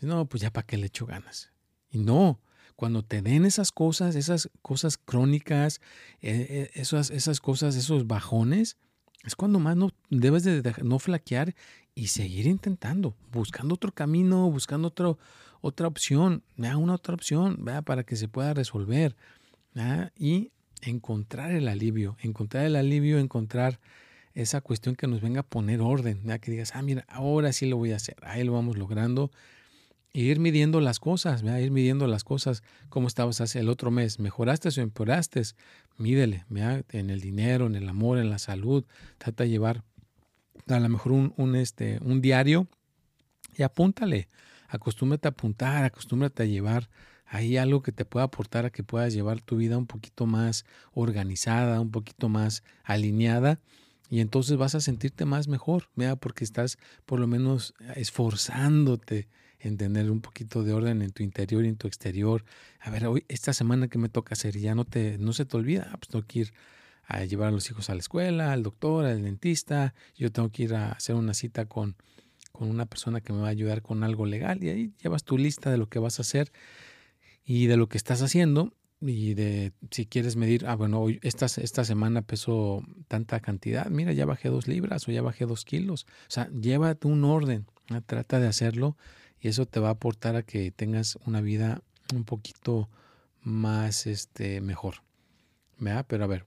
No, 0.00 0.26
pues 0.26 0.42
ya, 0.42 0.50
¿para 0.50 0.66
qué 0.66 0.78
le 0.78 0.86
echo 0.86 1.04
ganas? 1.04 1.50
Y 1.90 1.98
no, 1.98 2.40
cuando 2.76 3.02
te 3.02 3.22
den 3.22 3.44
esas 3.44 3.72
cosas, 3.72 4.14
esas 4.14 4.50
cosas 4.62 4.98
crónicas, 4.98 5.80
eh, 6.20 6.46
eh, 6.48 6.70
esas, 6.74 7.10
esas 7.10 7.40
cosas, 7.40 7.74
esos 7.74 8.06
bajones, 8.06 8.76
es 9.24 9.34
cuando 9.34 9.58
más 9.58 9.76
no 9.76 9.90
debes 10.08 10.44
de 10.44 10.62
no 10.84 10.98
flaquear 10.98 11.54
y 11.94 12.08
seguir 12.08 12.46
intentando, 12.46 13.16
buscando 13.32 13.74
otro 13.74 13.90
camino, 13.90 14.48
buscando 14.50 14.88
otro, 14.88 15.18
otra 15.60 15.88
opción, 15.88 16.44
una 16.56 16.94
otra 16.94 17.14
opción, 17.14 17.64
para 17.84 18.04
que 18.04 18.14
se 18.14 18.28
pueda 18.28 18.54
resolver 18.54 19.16
y 20.16 20.52
encontrar 20.82 21.50
el 21.52 21.66
alivio, 21.66 22.16
encontrar 22.20 22.66
el 22.66 22.76
alivio, 22.76 23.18
encontrar 23.18 23.80
esa 24.34 24.60
cuestión 24.60 24.94
que 24.94 25.06
nos 25.06 25.22
venga 25.22 25.40
a 25.40 25.46
poner 25.46 25.80
orden, 25.80 26.22
que 26.38 26.50
digas, 26.50 26.76
ah, 26.76 26.82
mira, 26.82 27.04
ahora 27.08 27.52
sí 27.52 27.66
lo 27.66 27.78
voy 27.78 27.92
a 27.92 27.96
hacer, 27.96 28.16
ahí 28.22 28.44
lo 28.44 28.52
vamos 28.52 28.76
logrando. 28.76 29.30
Ir 30.16 30.40
midiendo 30.40 30.80
las 30.80 30.98
cosas, 30.98 31.42
ir 31.42 31.70
midiendo 31.70 32.06
las 32.06 32.24
cosas, 32.24 32.62
cómo 32.88 33.06
estabas 33.06 33.42
hace 33.42 33.60
el 33.60 33.68
otro 33.68 33.90
mes, 33.90 34.18
mejoraste 34.18 34.70
o 34.70 34.82
empeoraste, 34.82 35.42
mídele, 35.98 36.46
en 36.88 37.10
el 37.10 37.20
dinero, 37.20 37.66
en 37.66 37.74
el 37.74 37.86
amor, 37.86 38.16
en 38.16 38.30
la 38.30 38.38
salud, 38.38 38.86
trata 39.18 39.44
de 39.44 39.50
llevar 39.50 39.84
a 40.68 40.80
lo 40.80 40.88
mejor 40.88 41.12
un, 41.12 41.54
este, 41.54 41.98
un 42.02 42.22
diario 42.22 42.66
y 43.58 43.62
apúntale. 43.62 44.30
Acostúmbrate 44.68 45.28
a 45.28 45.32
apuntar, 45.32 45.84
acostúmbrate 45.84 46.44
a 46.44 46.46
llevar 46.46 46.88
ahí 47.26 47.58
algo 47.58 47.82
que 47.82 47.92
te 47.92 48.06
pueda 48.06 48.24
aportar 48.24 48.64
a 48.64 48.70
que 48.70 48.82
puedas 48.82 49.12
llevar 49.12 49.42
tu 49.42 49.58
vida 49.58 49.76
un 49.76 49.86
poquito 49.86 50.24
más 50.24 50.64
organizada, 50.94 51.78
un 51.78 51.90
poquito 51.90 52.30
más 52.30 52.64
alineada 52.84 53.60
y 54.08 54.20
entonces 54.20 54.56
vas 54.56 54.74
a 54.74 54.80
sentirte 54.80 55.26
más 55.26 55.46
mejor, 55.46 55.90
¿vea? 55.94 56.16
porque 56.16 56.42
estás 56.42 56.78
por 57.04 57.20
lo 57.20 57.26
menos 57.26 57.74
esforzándote 57.96 59.28
en 59.60 59.76
tener 59.76 60.10
un 60.10 60.20
poquito 60.20 60.62
de 60.62 60.72
orden 60.72 61.02
en 61.02 61.10
tu 61.12 61.22
interior 61.22 61.64
y 61.64 61.68
en 61.68 61.76
tu 61.76 61.86
exterior. 61.86 62.44
A 62.80 62.90
ver, 62.90 63.06
hoy, 63.06 63.24
esta 63.28 63.52
semana 63.52 63.88
que 63.88 63.98
me 63.98 64.08
toca 64.08 64.34
hacer, 64.34 64.58
ya 64.58 64.74
no, 64.74 64.84
te, 64.84 65.18
no 65.18 65.32
se 65.32 65.44
te 65.44 65.56
olvida, 65.56 65.88
ah, 65.92 65.96
pues 65.96 66.08
tengo 66.08 66.24
que 66.26 66.40
ir 66.40 66.54
a 67.06 67.24
llevar 67.24 67.48
a 67.48 67.52
los 67.52 67.70
hijos 67.70 67.88
a 67.88 67.94
la 67.94 68.00
escuela, 68.00 68.52
al 68.52 68.62
doctor, 68.62 69.04
al 69.06 69.22
dentista, 69.22 69.94
yo 70.16 70.32
tengo 70.32 70.50
que 70.50 70.64
ir 70.64 70.74
a 70.74 70.92
hacer 70.92 71.14
una 71.14 71.34
cita 71.34 71.66
con, 71.66 71.96
con 72.52 72.68
una 72.68 72.86
persona 72.86 73.20
que 73.20 73.32
me 73.32 73.40
va 73.40 73.46
a 73.46 73.50
ayudar 73.50 73.82
con 73.82 74.02
algo 74.02 74.26
legal 74.26 74.62
y 74.64 74.68
ahí 74.70 74.92
llevas 75.02 75.24
tu 75.24 75.38
lista 75.38 75.70
de 75.70 75.78
lo 75.78 75.88
que 75.88 75.98
vas 75.98 76.18
a 76.18 76.22
hacer 76.22 76.52
y 77.44 77.66
de 77.66 77.76
lo 77.76 77.88
que 77.88 77.96
estás 77.96 78.22
haciendo 78.22 78.72
y 79.00 79.34
de 79.34 79.72
si 79.90 80.06
quieres 80.06 80.36
medir, 80.36 80.66
ah, 80.66 80.74
bueno, 80.74 81.00
hoy, 81.00 81.20
esta, 81.22 81.46
esta 81.46 81.84
semana 81.84 82.22
pesó 82.22 82.82
tanta 83.08 83.40
cantidad, 83.40 83.86
mira, 83.88 84.12
ya 84.12 84.24
bajé 84.24 84.48
dos 84.48 84.68
libras 84.68 85.06
o 85.06 85.12
ya 85.12 85.22
bajé 85.22 85.44
dos 85.44 85.64
kilos. 85.64 86.06
O 86.22 86.30
sea, 86.30 86.50
llévate 86.50 87.06
un 87.06 87.24
orden, 87.24 87.66
trata 88.06 88.40
de 88.40 88.48
hacerlo 88.48 88.96
y 89.40 89.48
eso 89.48 89.66
te 89.66 89.80
va 89.80 89.88
a 89.88 89.92
aportar 89.92 90.36
a 90.36 90.42
que 90.42 90.70
tengas 90.70 91.18
una 91.26 91.40
vida 91.40 91.82
un 92.14 92.24
poquito 92.24 92.88
más 93.42 94.06
este, 94.06 94.60
mejor. 94.60 95.02
¿verdad? 95.78 96.06
Pero 96.08 96.24
a 96.24 96.26
ver, 96.26 96.46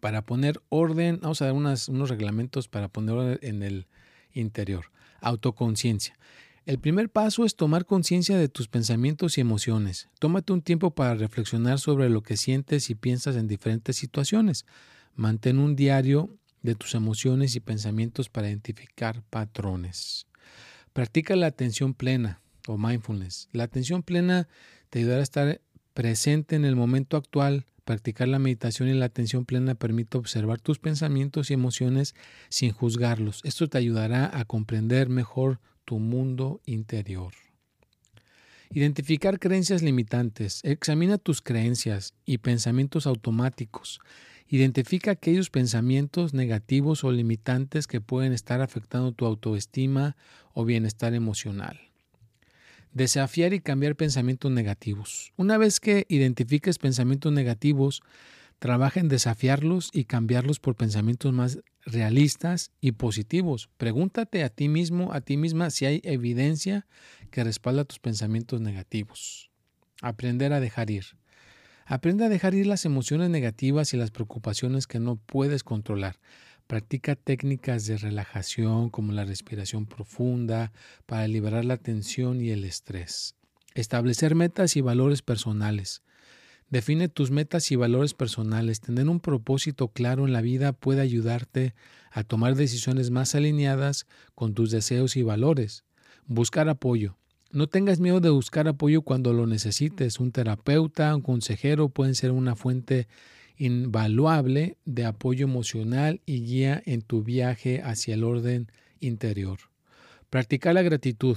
para 0.00 0.22
poner 0.22 0.60
orden, 0.68 1.18
vamos 1.20 1.42
a 1.42 1.46
dar 1.46 1.54
unos 1.54 2.08
reglamentos 2.08 2.68
para 2.68 2.88
poner 2.88 3.14
orden 3.14 3.38
en 3.42 3.62
el 3.62 3.86
interior. 4.32 4.86
Autoconciencia. 5.20 6.16
El 6.66 6.78
primer 6.78 7.10
paso 7.10 7.44
es 7.44 7.56
tomar 7.56 7.84
conciencia 7.84 8.38
de 8.38 8.48
tus 8.48 8.68
pensamientos 8.68 9.36
y 9.36 9.42
emociones. 9.42 10.08
Tómate 10.18 10.52
un 10.52 10.62
tiempo 10.62 10.92
para 10.92 11.14
reflexionar 11.14 11.78
sobre 11.78 12.08
lo 12.08 12.22
que 12.22 12.38
sientes 12.38 12.88
y 12.88 12.94
piensas 12.94 13.36
en 13.36 13.48
diferentes 13.48 13.96
situaciones. 13.96 14.64
Mantén 15.14 15.58
un 15.58 15.76
diario 15.76 16.30
de 16.62 16.74
tus 16.74 16.94
emociones 16.94 17.54
y 17.54 17.60
pensamientos 17.60 18.30
para 18.30 18.48
identificar 18.48 19.22
patrones. 19.28 20.26
Practica 20.94 21.34
la 21.34 21.48
atención 21.48 21.92
plena 21.92 22.40
o 22.68 22.78
mindfulness. 22.78 23.48
La 23.50 23.64
atención 23.64 24.04
plena 24.04 24.46
te 24.90 25.00
ayudará 25.00 25.18
a 25.18 25.24
estar 25.24 25.60
presente 25.92 26.54
en 26.54 26.64
el 26.64 26.76
momento 26.76 27.16
actual. 27.16 27.66
Practicar 27.84 28.28
la 28.28 28.38
meditación 28.38 28.88
y 28.88 28.94
la 28.94 29.06
atención 29.06 29.44
plena 29.44 29.74
permite 29.74 30.16
observar 30.16 30.60
tus 30.60 30.78
pensamientos 30.78 31.50
y 31.50 31.54
emociones 31.54 32.14
sin 32.48 32.70
juzgarlos. 32.70 33.40
Esto 33.42 33.68
te 33.68 33.76
ayudará 33.76 34.38
a 34.38 34.44
comprender 34.44 35.08
mejor 35.08 35.58
tu 35.84 35.98
mundo 35.98 36.60
interior. 36.64 37.34
Identificar 38.70 39.40
creencias 39.40 39.82
limitantes. 39.82 40.60
Examina 40.62 41.18
tus 41.18 41.42
creencias 41.42 42.14
y 42.24 42.38
pensamientos 42.38 43.08
automáticos. 43.08 44.00
Identifica 44.48 45.12
aquellos 45.12 45.50
pensamientos 45.50 46.34
negativos 46.34 47.04
o 47.04 47.10
limitantes 47.10 47.86
que 47.86 48.00
pueden 48.00 48.32
estar 48.32 48.60
afectando 48.60 49.12
tu 49.12 49.26
autoestima 49.26 50.16
o 50.52 50.64
bienestar 50.64 51.14
emocional. 51.14 51.80
Desafiar 52.92 53.52
y 53.54 53.60
cambiar 53.60 53.96
pensamientos 53.96 54.52
negativos. 54.52 55.32
Una 55.36 55.58
vez 55.58 55.80
que 55.80 56.06
identifiques 56.08 56.78
pensamientos 56.78 57.32
negativos, 57.32 58.02
Trabaja 58.64 59.00
en 59.00 59.08
desafiarlos 59.08 59.90
y 59.92 60.04
cambiarlos 60.04 60.58
por 60.58 60.74
pensamientos 60.74 61.32
más 61.34 61.58
realistas 61.84 62.70
y 62.80 62.92
positivos. 62.92 63.68
Pregúntate 63.76 64.42
a 64.42 64.48
ti 64.48 64.68
mismo, 64.68 65.12
a 65.12 65.20
ti 65.20 65.36
misma, 65.36 65.68
si 65.68 65.84
hay 65.84 66.00
evidencia 66.02 66.86
que 67.30 67.44
respalda 67.44 67.84
tus 67.84 67.98
pensamientos 67.98 68.62
negativos. 68.62 69.50
Aprender 70.00 70.54
a 70.54 70.60
dejar 70.60 70.90
ir. 70.90 71.04
Aprende 71.86 72.24
a 72.24 72.28
dejar 72.28 72.54
ir 72.54 72.66
las 72.66 72.84
emociones 72.84 73.30
negativas 73.30 73.92
y 73.92 73.96
las 73.96 74.10
preocupaciones 74.10 74.86
que 74.86 75.00
no 75.00 75.16
puedes 75.16 75.62
controlar. 75.62 76.18
Practica 76.66 77.14
técnicas 77.14 77.86
de 77.86 77.98
relajación 77.98 78.88
como 78.88 79.12
la 79.12 79.24
respiración 79.24 79.84
profunda 79.84 80.72
para 81.04 81.28
liberar 81.28 81.66
la 81.66 81.76
tensión 81.76 82.40
y 82.40 82.50
el 82.50 82.64
estrés. 82.64 83.34
Establecer 83.74 84.34
metas 84.34 84.76
y 84.76 84.80
valores 84.80 85.20
personales. 85.20 86.02
Define 86.70 87.08
tus 87.08 87.30
metas 87.30 87.70
y 87.70 87.76
valores 87.76 88.14
personales. 88.14 88.80
Tener 88.80 89.08
un 89.08 89.20
propósito 89.20 89.88
claro 89.88 90.26
en 90.26 90.32
la 90.32 90.40
vida 90.40 90.72
puede 90.72 91.02
ayudarte 91.02 91.74
a 92.10 92.24
tomar 92.24 92.54
decisiones 92.54 93.10
más 93.10 93.34
alineadas 93.34 94.06
con 94.34 94.54
tus 94.54 94.70
deseos 94.70 95.16
y 95.16 95.22
valores. 95.22 95.84
Buscar 96.26 96.70
apoyo. 96.70 97.18
No 97.54 97.68
tengas 97.68 98.00
miedo 98.00 98.18
de 98.18 98.30
buscar 98.30 98.66
apoyo 98.66 99.02
cuando 99.02 99.32
lo 99.32 99.46
necesites. 99.46 100.18
Un 100.18 100.32
terapeuta, 100.32 101.14
un 101.14 101.22
consejero 101.22 101.88
pueden 101.88 102.16
ser 102.16 102.32
una 102.32 102.56
fuente 102.56 103.06
invaluable 103.56 104.76
de 104.84 105.04
apoyo 105.04 105.44
emocional 105.46 106.20
y 106.26 106.40
guía 106.40 106.82
en 106.84 107.02
tu 107.02 107.22
viaje 107.22 107.80
hacia 107.80 108.14
el 108.14 108.24
orden 108.24 108.72
interior. 108.98 109.60
Practicar 110.30 110.74
la 110.74 110.82
gratitud. 110.82 111.36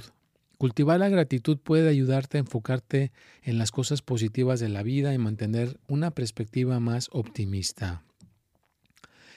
Cultivar 0.56 0.98
la 0.98 1.08
gratitud 1.08 1.56
puede 1.56 1.88
ayudarte 1.88 2.38
a 2.38 2.40
enfocarte 2.40 3.12
en 3.44 3.56
las 3.56 3.70
cosas 3.70 4.02
positivas 4.02 4.58
de 4.58 4.70
la 4.70 4.82
vida 4.82 5.14
y 5.14 5.18
mantener 5.18 5.78
una 5.86 6.10
perspectiva 6.10 6.80
más 6.80 7.10
optimista. 7.12 8.02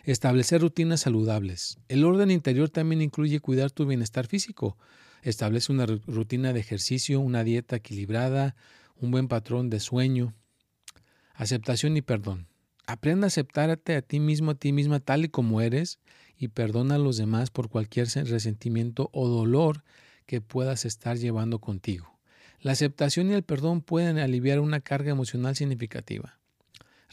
Establecer 0.03 0.61
rutinas 0.61 1.01
saludables. 1.01 1.77
El 1.89 2.05
orden 2.05 2.31
interior 2.31 2.69
también 2.69 3.03
incluye 3.03 3.39
cuidar 3.39 3.69
tu 3.69 3.85
bienestar 3.85 4.25
físico. 4.25 4.79
Establece 5.21 5.71
una 5.71 5.85
rutina 5.85 6.53
de 6.53 6.59
ejercicio, 6.59 7.19
una 7.19 7.43
dieta 7.43 7.75
equilibrada, 7.75 8.55
un 8.99 9.11
buen 9.11 9.27
patrón 9.27 9.69
de 9.69 9.79
sueño. 9.79 10.33
Aceptación 11.33 11.97
y 11.97 12.01
perdón. 12.01 12.47
Aprende 12.87 13.25
a 13.25 13.27
aceptarte 13.27 13.95
a 13.95 14.01
ti 14.01 14.19
mismo, 14.19 14.51
a 14.51 14.55
ti 14.55 14.71
misma 14.71 14.99
tal 14.99 15.25
y 15.25 15.29
como 15.29 15.61
eres 15.61 15.99
y 16.37 16.49
perdona 16.49 16.95
a 16.95 16.99
los 16.99 17.17
demás 17.17 17.51
por 17.51 17.69
cualquier 17.69 18.07
resentimiento 18.07 19.09
o 19.13 19.27
dolor 19.27 19.83
que 20.25 20.41
puedas 20.41 20.85
estar 20.85 21.17
llevando 21.17 21.59
contigo. 21.59 22.19
La 22.59 22.73
aceptación 22.73 23.29
y 23.29 23.33
el 23.33 23.43
perdón 23.43 23.81
pueden 23.81 24.17
aliviar 24.17 24.59
una 24.59 24.81
carga 24.81 25.11
emocional 25.11 25.55
significativa. 25.55 26.39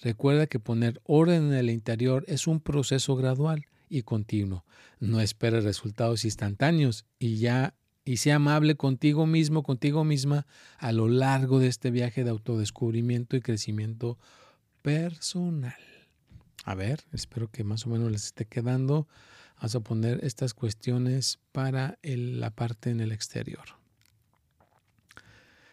Recuerda 0.03 0.47
que 0.47 0.61
poner 0.61 1.01
orden 1.05 1.49
en 1.49 1.55
el 1.55 1.71
interior 1.71 2.25
es 2.29 2.47
un 2.47 2.61
proceso 2.61 3.17
gradual 3.17 3.67
y 3.89 4.03
continuo. 4.03 4.65
No 5.01 5.21
esperes 5.21 5.65
resultados 5.65 6.25
instantáneos 6.25 7.07
y 7.19 7.39
ya 7.39 7.75
y 8.09 8.17
sea 8.17 8.37
amable 8.37 8.75
contigo 8.75 9.27
mismo, 9.27 9.63
contigo 9.63 10.03
misma 10.03 10.47
a 10.79 10.93
lo 10.93 11.09
largo 11.09 11.59
de 11.59 11.67
este 11.67 11.91
viaje 11.91 12.25
de 12.25 12.31
autodescubrimiento 12.31 13.37
y 13.37 13.43
crecimiento 13.43 14.17
personal. 14.81 15.77
A 16.65 16.75
ver, 16.75 17.05
espero 17.13 17.51
que 17.51 17.65
más 17.65 17.87
o 17.87 17.91
menos 17.91 18.11
les 18.11 18.25
esté 18.25 18.47
quedando. 18.47 19.07
Vamos 19.57 19.75
a 19.75 19.81
poner 19.81 20.25
estas 20.25 20.55
cuestiones 20.55 21.39
para 21.53 21.99
la 22.03 22.49
parte 22.49 22.89
en 22.89 23.01
el 23.01 23.13
exterior. 23.13 23.78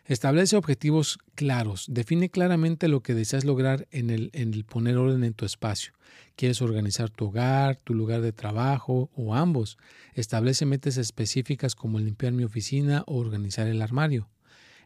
Establece 0.07 0.55
objetivos 0.55 1.17
claros. 1.33 1.87
Define 1.89 2.29
claramente 2.29 2.87
lo 2.87 3.01
que 3.01 3.15
deseas 3.15 3.43
lograr 3.43 3.87
en 3.89 4.11
el, 4.11 4.65
poner 4.69 4.97
orden 4.97 5.23
en 5.23 5.33
tu 5.33 5.45
espacio. 5.45 5.93
¿Quieres 6.35 6.61
organizar 6.61 7.09
tu 7.09 7.25
hogar, 7.25 7.77
tu 7.77 7.95
lugar 7.95 8.21
de 8.21 8.31
trabajo 8.31 9.09
o 9.15 9.33
ambos? 9.33 9.79
Establece 10.13 10.67
metas 10.67 10.97
específicas 10.97 11.73
como 11.73 11.97
limpiar 11.97 12.33
mi 12.33 12.43
oficina 12.43 13.03
o 13.07 13.17
organizar 13.17 13.65
el 13.65 13.81
armario. 13.81 14.29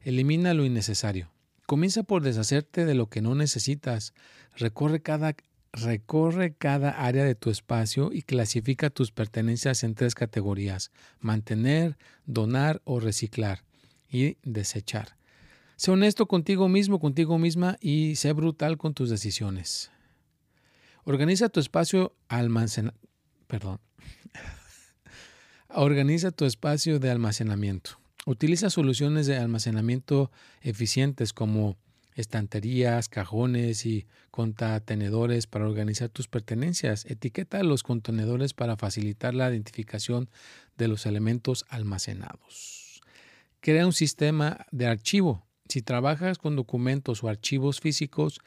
Elimina 0.04 0.54
lo 0.54 0.64
innecesario. 0.64 1.30
Comienza 1.66 2.04
por 2.04 2.24
deshacerte 2.24 2.86
de 2.86 2.96
lo 2.96 3.08
que 3.08 3.22
no 3.22 3.36
necesitas. 3.36 4.14
Recorre 4.56 5.02
cada 5.02 5.36
Recorre 5.72 6.56
cada 6.56 6.90
área 6.90 7.24
de 7.24 7.36
tu 7.36 7.52
espacio 7.52 8.10
y 8.12 8.24
clasifica 8.24 8.90
tus 8.90 9.12
pertenencias 9.12 9.84
en 9.84 9.94
tres 9.94 10.16
categorías, 10.16 10.90
mantener, 11.20 11.96
donar 12.26 12.82
o 12.86 13.00
reciclar 13.00 13.69
y 14.12 14.38
desechar. 14.44 15.18
Sé 15.76 15.92
honesto 15.92 16.28
contigo 16.28 16.68
mismo, 16.68 17.00
contigo 17.00 17.38
misma 17.38 17.78
y 17.80 18.16
sé 18.16 18.34
brutal 18.34 18.78
con 18.78 18.94
tus 18.94 19.10
decisiones. 19.10 19.92
Organiza 21.06 21.50
tu 21.50 21.60
espacio 21.60 22.14
Perdón. 23.48 23.80
Organiza 25.70 26.32
tu 26.32 26.46
espacio 26.46 27.00
de 27.00 27.10
almacenamiento. 27.10 27.92
Utiliza 28.26 28.70
soluciones 28.70 29.26
de 29.26 29.38
almacenamiento 29.38 30.32
eficientes 30.62 31.32
como 31.34 31.78
estanterías, 32.16 33.08
cajones 33.08 33.86
y 33.86 34.06
contenedores 34.30 35.48
para 35.48 35.66
organizar 35.66 36.10
tus 36.10 36.28
pertenencias. 36.28 37.06
Etiqueta 37.06 37.64
los 37.64 37.84
contenedores 37.84 38.54
para 38.54 38.76
facilitar 38.76 39.34
la 39.34 39.50
identificación 39.50 40.30
de 40.78 40.90
los 40.90 41.06
elementos 41.06 41.66
almacenados. 41.70 42.79
Crea 43.62 43.86
un 43.86 43.94
sistema 43.94 44.66
de 44.72 44.88
archivo. 44.88 45.46
Si 45.68 45.82
trabajas 45.82 46.38
con 46.38 46.56
documentos 46.56 47.24
o 47.24 47.28
archivos 47.28 47.82
físicos, 47.82 48.40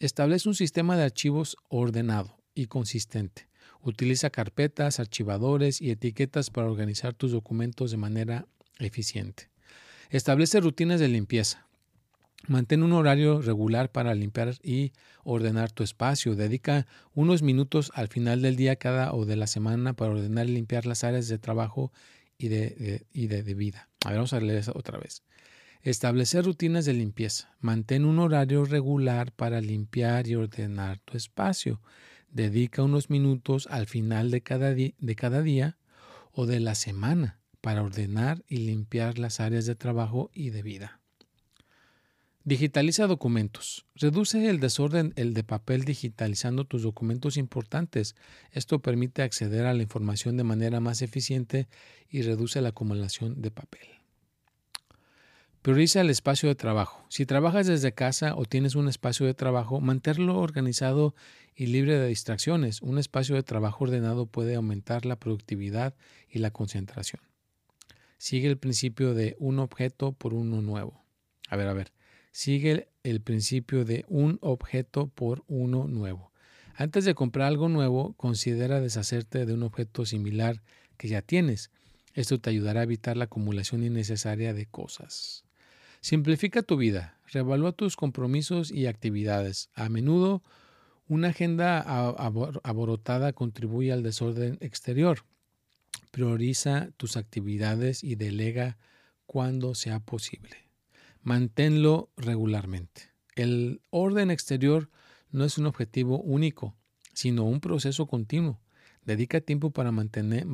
establece 0.00 0.48
un 0.48 0.56
sistema 0.56 0.96
de 0.96 1.04
archivos 1.04 1.56
ordenado 1.68 2.36
y 2.54 2.66
consistente. 2.66 3.48
Utiliza 3.82 4.30
carpetas, 4.30 4.98
archivadores 4.98 5.80
y 5.80 5.90
etiquetas 5.90 6.50
para 6.50 6.68
organizar 6.68 7.14
tus 7.14 7.30
documentos 7.30 7.92
de 7.92 7.96
manera 7.96 8.46
eficiente. 8.78 9.50
Establece 10.10 10.60
rutinas 10.60 10.98
de 10.98 11.08
limpieza. 11.08 11.66
Mantén 12.48 12.82
un 12.82 12.92
horario 12.92 13.42
regular 13.42 13.90
para 13.90 14.14
limpiar 14.14 14.54
y 14.62 14.92
ordenar 15.24 15.70
tu 15.70 15.82
espacio. 15.82 16.34
Dedica 16.34 16.86
unos 17.14 17.42
minutos 17.42 17.90
al 17.94 18.08
final 18.08 18.42
del 18.42 18.56
día 18.56 18.76
cada 18.76 19.12
o 19.14 19.26
de 19.26 19.36
la 19.36 19.46
semana 19.46 19.94
para 19.94 20.12
ordenar 20.12 20.48
y 20.48 20.52
limpiar 20.52 20.86
las 20.86 21.04
áreas 21.04 21.28
de 21.28 21.38
trabajo 21.38 21.92
y 22.38 22.48
de, 22.48 23.06
y 23.12 23.26
de, 23.28 23.54
vida. 23.54 23.88
A 24.06 24.10
ver, 24.10 24.18
vamos 24.18 24.34
a 24.34 24.40
leer 24.40 24.62
otra 24.72 24.98
vez. 24.98 25.24
Establecer 25.82 26.44
rutinas 26.44 26.84
de 26.84 26.92
limpieza. 26.92 27.56
Mantén 27.58 28.04
un 28.04 28.20
horario 28.20 28.64
regular 28.64 29.32
para 29.32 29.60
limpiar 29.60 30.28
y 30.28 30.36
ordenar 30.36 31.00
tu 31.00 31.16
espacio. 31.16 31.80
Dedica 32.30 32.84
unos 32.84 33.10
minutos 33.10 33.66
al 33.68 33.88
final 33.88 34.30
de 34.30 34.42
cada, 34.42 34.72
de 34.74 35.16
cada 35.16 35.42
día 35.42 35.76
o 36.30 36.46
de 36.46 36.60
la 36.60 36.76
semana 36.76 37.40
para 37.60 37.82
ordenar 37.82 38.44
y 38.46 38.58
limpiar 38.58 39.18
las 39.18 39.40
áreas 39.40 39.66
de 39.66 39.74
trabajo 39.74 40.30
y 40.32 40.50
de 40.50 40.62
vida. 40.62 41.00
Digitaliza 42.46 43.08
documentos. 43.08 43.86
Reduce 43.96 44.48
el 44.48 44.60
desorden 44.60 45.12
el 45.16 45.34
de 45.34 45.42
papel 45.42 45.84
digitalizando 45.84 46.64
tus 46.64 46.84
documentos 46.84 47.36
importantes. 47.36 48.14
Esto 48.52 48.78
permite 48.78 49.22
acceder 49.22 49.66
a 49.66 49.74
la 49.74 49.82
información 49.82 50.36
de 50.36 50.44
manera 50.44 50.78
más 50.78 51.02
eficiente 51.02 51.66
y 52.08 52.22
reduce 52.22 52.60
la 52.60 52.68
acumulación 52.68 53.42
de 53.42 53.50
papel. 53.50 53.95
Prioriza 55.66 56.00
el 56.00 56.10
espacio 56.10 56.48
de 56.48 56.54
trabajo. 56.54 57.04
Si 57.08 57.26
trabajas 57.26 57.66
desde 57.66 57.90
casa 57.90 58.36
o 58.36 58.44
tienes 58.44 58.76
un 58.76 58.86
espacio 58.86 59.26
de 59.26 59.34
trabajo, 59.34 59.80
mantenerlo 59.80 60.38
organizado 60.38 61.16
y 61.56 61.66
libre 61.66 61.98
de 61.98 62.06
distracciones. 62.06 62.82
Un 62.82 62.98
espacio 62.98 63.34
de 63.34 63.42
trabajo 63.42 63.82
ordenado 63.82 64.26
puede 64.26 64.54
aumentar 64.54 65.04
la 65.06 65.16
productividad 65.16 65.96
y 66.30 66.38
la 66.38 66.52
concentración. 66.52 67.20
Sigue 68.16 68.46
el 68.46 68.58
principio 68.58 69.12
de 69.12 69.34
un 69.40 69.58
objeto 69.58 70.12
por 70.12 70.34
uno 70.34 70.62
nuevo. 70.62 71.04
A 71.48 71.56
ver, 71.56 71.66
a 71.66 71.72
ver 71.72 71.90
sigue 72.30 72.88
el 73.02 73.20
principio 73.20 73.84
de 73.84 74.04
un 74.06 74.38
objeto 74.42 75.08
por 75.08 75.42
uno 75.48 75.88
nuevo. 75.88 76.32
Antes 76.76 77.04
de 77.04 77.16
comprar 77.16 77.48
algo 77.48 77.68
nuevo, 77.68 78.12
considera 78.12 78.80
deshacerte 78.80 79.46
de 79.46 79.54
un 79.54 79.64
objeto 79.64 80.06
similar 80.06 80.62
que 80.96 81.08
ya 81.08 81.22
tienes. 81.22 81.72
Esto 82.14 82.38
te 82.38 82.50
ayudará 82.50 82.82
a 82.82 82.84
evitar 82.84 83.16
la 83.16 83.24
acumulación 83.24 83.82
innecesaria 83.82 84.54
de 84.54 84.66
cosas. 84.66 85.45
Simplifica 86.06 86.62
tu 86.62 86.76
vida. 86.76 87.18
Revalúa 87.32 87.72
tus 87.72 87.96
compromisos 87.96 88.70
y 88.70 88.86
actividades. 88.86 89.70
A 89.74 89.88
menudo, 89.88 90.40
una 91.08 91.30
agenda 91.30 91.80
aborotada 91.80 93.32
contribuye 93.32 93.90
al 93.92 94.04
desorden 94.04 94.56
exterior. 94.60 95.24
Prioriza 96.12 96.90
tus 96.96 97.16
actividades 97.16 98.04
y 98.04 98.14
delega 98.14 98.78
cuando 99.26 99.74
sea 99.74 99.98
posible. 99.98 100.68
Manténlo 101.22 102.08
regularmente. 102.16 103.10
El 103.34 103.80
orden 103.90 104.30
exterior 104.30 104.88
no 105.32 105.44
es 105.44 105.58
un 105.58 105.66
objetivo 105.66 106.20
único, 106.20 106.76
sino 107.14 107.42
un 107.42 107.58
proceso 107.58 108.06
continuo. 108.06 108.60
Dedica 109.04 109.40
tiempo 109.40 109.72
para 109.72 109.90
mantener 109.90 110.46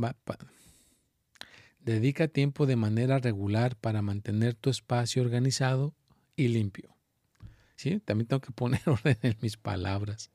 dedica 1.84 2.28
tiempo 2.28 2.66
de 2.66 2.76
manera 2.76 3.18
regular 3.18 3.76
para 3.76 4.02
mantener 4.02 4.54
tu 4.54 4.70
espacio 4.70 5.22
organizado 5.22 5.94
y 6.36 6.48
limpio. 6.48 6.96
¿Sí? 7.76 8.00
También 8.00 8.28
tengo 8.28 8.40
que 8.40 8.52
poner 8.52 8.80
orden 8.86 9.18
en 9.22 9.36
mis 9.40 9.56
palabras. 9.56 10.30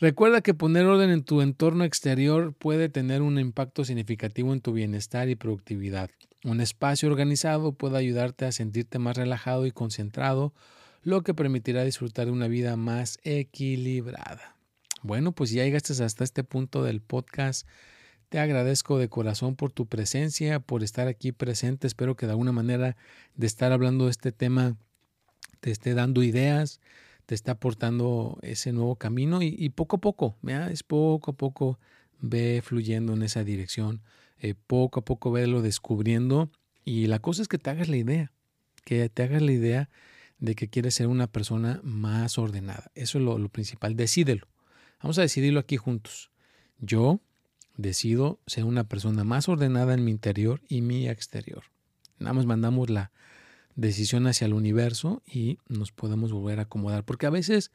Recuerda 0.00 0.40
que 0.40 0.54
poner 0.54 0.86
orden 0.86 1.10
en 1.10 1.24
tu 1.24 1.42
entorno 1.42 1.84
exterior 1.84 2.54
puede 2.54 2.88
tener 2.88 3.20
un 3.20 3.38
impacto 3.38 3.84
significativo 3.84 4.54
en 4.54 4.62
tu 4.62 4.72
bienestar 4.72 5.28
y 5.28 5.34
productividad. 5.34 6.10
Un 6.42 6.62
espacio 6.62 7.10
organizado 7.10 7.72
puede 7.72 7.98
ayudarte 7.98 8.46
a 8.46 8.52
sentirte 8.52 8.98
más 8.98 9.18
relajado 9.18 9.66
y 9.66 9.72
concentrado, 9.72 10.54
lo 11.02 11.22
que 11.22 11.34
permitirá 11.34 11.84
disfrutar 11.84 12.26
de 12.26 12.32
una 12.32 12.48
vida 12.48 12.76
más 12.76 13.18
equilibrada. 13.24 14.56
Bueno, 15.02 15.32
pues 15.32 15.50
ya 15.50 15.64
llegaste 15.64 15.92
hasta 16.02 16.24
este 16.24 16.44
punto 16.44 16.82
del 16.82 17.02
podcast. 17.02 17.66
Te 18.30 18.38
agradezco 18.38 18.96
de 18.98 19.08
corazón 19.08 19.56
por 19.56 19.72
tu 19.72 19.86
presencia, 19.86 20.60
por 20.60 20.84
estar 20.84 21.08
aquí 21.08 21.32
presente. 21.32 21.88
Espero 21.88 22.14
que 22.14 22.26
de 22.26 22.32
alguna 22.32 22.52
manera 22.52 22.96
de 23.34 23.46
estar 23.48 23.72
hablando 23.72 24.04
de 24.04 24.12
este 24.12 24.30
tema 24.30 24.76
te 25.58 25.72
esté 25.72 25.94
dando 25.94 26.22
ideas, 26.22 26.80
te 27.26 27.34
esté 27.34 27.50
aportando 27.50 28.38
ese 28.42 28.70
nuevo 28.70 28.94
camino 28.94 29.42
y, 29.42 29.68
poco 29.70 29.96
a 29.96 30.00
poco, 30.00 30.36
es 30.70 30.84
poco 30.84 31.32
a 31.32 31.34
poco 31.34 31.80
ve 32.20 32.62
fluyendo 32.64 33.14
en 33.14 33.24
esa 33.24 33.42
dirección. 33.42 34.00
Eh, 34.38 34.54
poco 34.54 35.00
a 35.00 35.04
poco 35.04 35.32
verlo 35.32 35.60
descubriendo 35.60 36.52
y 36.84 37.08
la 37.08 37.18
cosa 37.18 37.42
es 37.42 37.48
que 37.48 37.58
te 37.58 37.70
hagas 37.70 37.88
la 37.88 37.96
idea, 37.96 38.32
que 38.84 39.08
te 39.08 39.24
hagas 39.24 39.42
la 39.42 39.52
idea 39.52 39.90
de 40.38 40.54
que 40.54 40.68
quieres 40.68 40.94
ser 40.94 41.08
una 41.08 41.26
persona 41.26 41.80
más 41.82 42.38
ordenada. 42.38 42.92
Eso 42.94 43.18
es 43.18 43.24
lo 43.24 43.48
principal, 43.48 43.96
decídelo. 43.96 44.46
Vamos 45.02 45.18
a 45.18 45.22
decidirlo 45.22 45.58
aquí 45.58 45.76
juntos. 45.76 46.30
Yo 46.78 47.20
decido 47.80 48.40
ser 48.46 48.64
una 48.64 48.84
persona 48.84 49.24
más 49.24 49.48
ordenada 49.48 49.94
en 49.94 50.04
mi 50.04 50.10
interior 50.10 50.62
y 50.68 50.82
mi 50.82 51.08
exterior. 51.08 51.64
Nada 52.18 52.34
más 52.34 52.46
mandamos 52.46 52.90
la 52.90 53.12
decisión 53.74 54.26
hacia 54.26 54.46
el 54.46 54.54
universo 54.54 55.22
y 55.26 55.58
nos 55.68 55.92
podemos 55.92 56.32
volver 56.32 56.58
a 56.58 56.62
acomodar. 56.62 57.04
Porque 57.04 57.26
a 57.26 57.30
veces, 57.30 57.72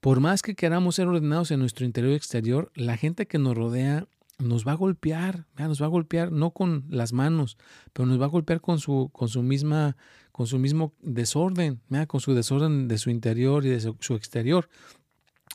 por 0.00 0.20
más 0.20 0.42
que 0.42 0.54
queramos 0.54 0.96
ser 0.96 1.08
ordenados 1.08 1.50
en 1.50 1.60
nuestro 1.60 1.86
interior 1.86 2.12
y 2.12 2.16
exterior, 2.16 2.70
la 2.74 2.96
gente 2.96 3.26
que 3.26 3.38
nos 3.38 3.56
rodea 3.56 4.06
nos 4.38 4.66
va 4.66 4.72
a 4.72 4.76
golpear, 4.76 5.46
nos 5.56 5.82
va 5.82 5.86
a 5.86 5.90
golpear 5.90 6.30
no 6.30 6.52
con 6.52 6.84
las 6.88 7.12
manos, 7.12 7.58
pero 7.92 8.06
nos 8.06 8.20
va 8.20 8.26
a 8.26 8.28
golpear 8.28 8.60
con 8.60 8.78
su, 8.78 9.10
con 9.12 9.28
su 9.28 9.42
misma, 9.42 9.96
con 10.30 10.46
su 10.46 10.58
mismo 10.58 10.94
desorden, 11.00 11.80
con 12.06 12.20
su 12.20 12.34
desorden 12.34 12.86
de 12.86 12.98
su 12.98 13.10
interior 13.10 13.66
y 13.66 13.70
de 13.70 13.80
su, 13.80 14.14
exterior. 14.14 14.68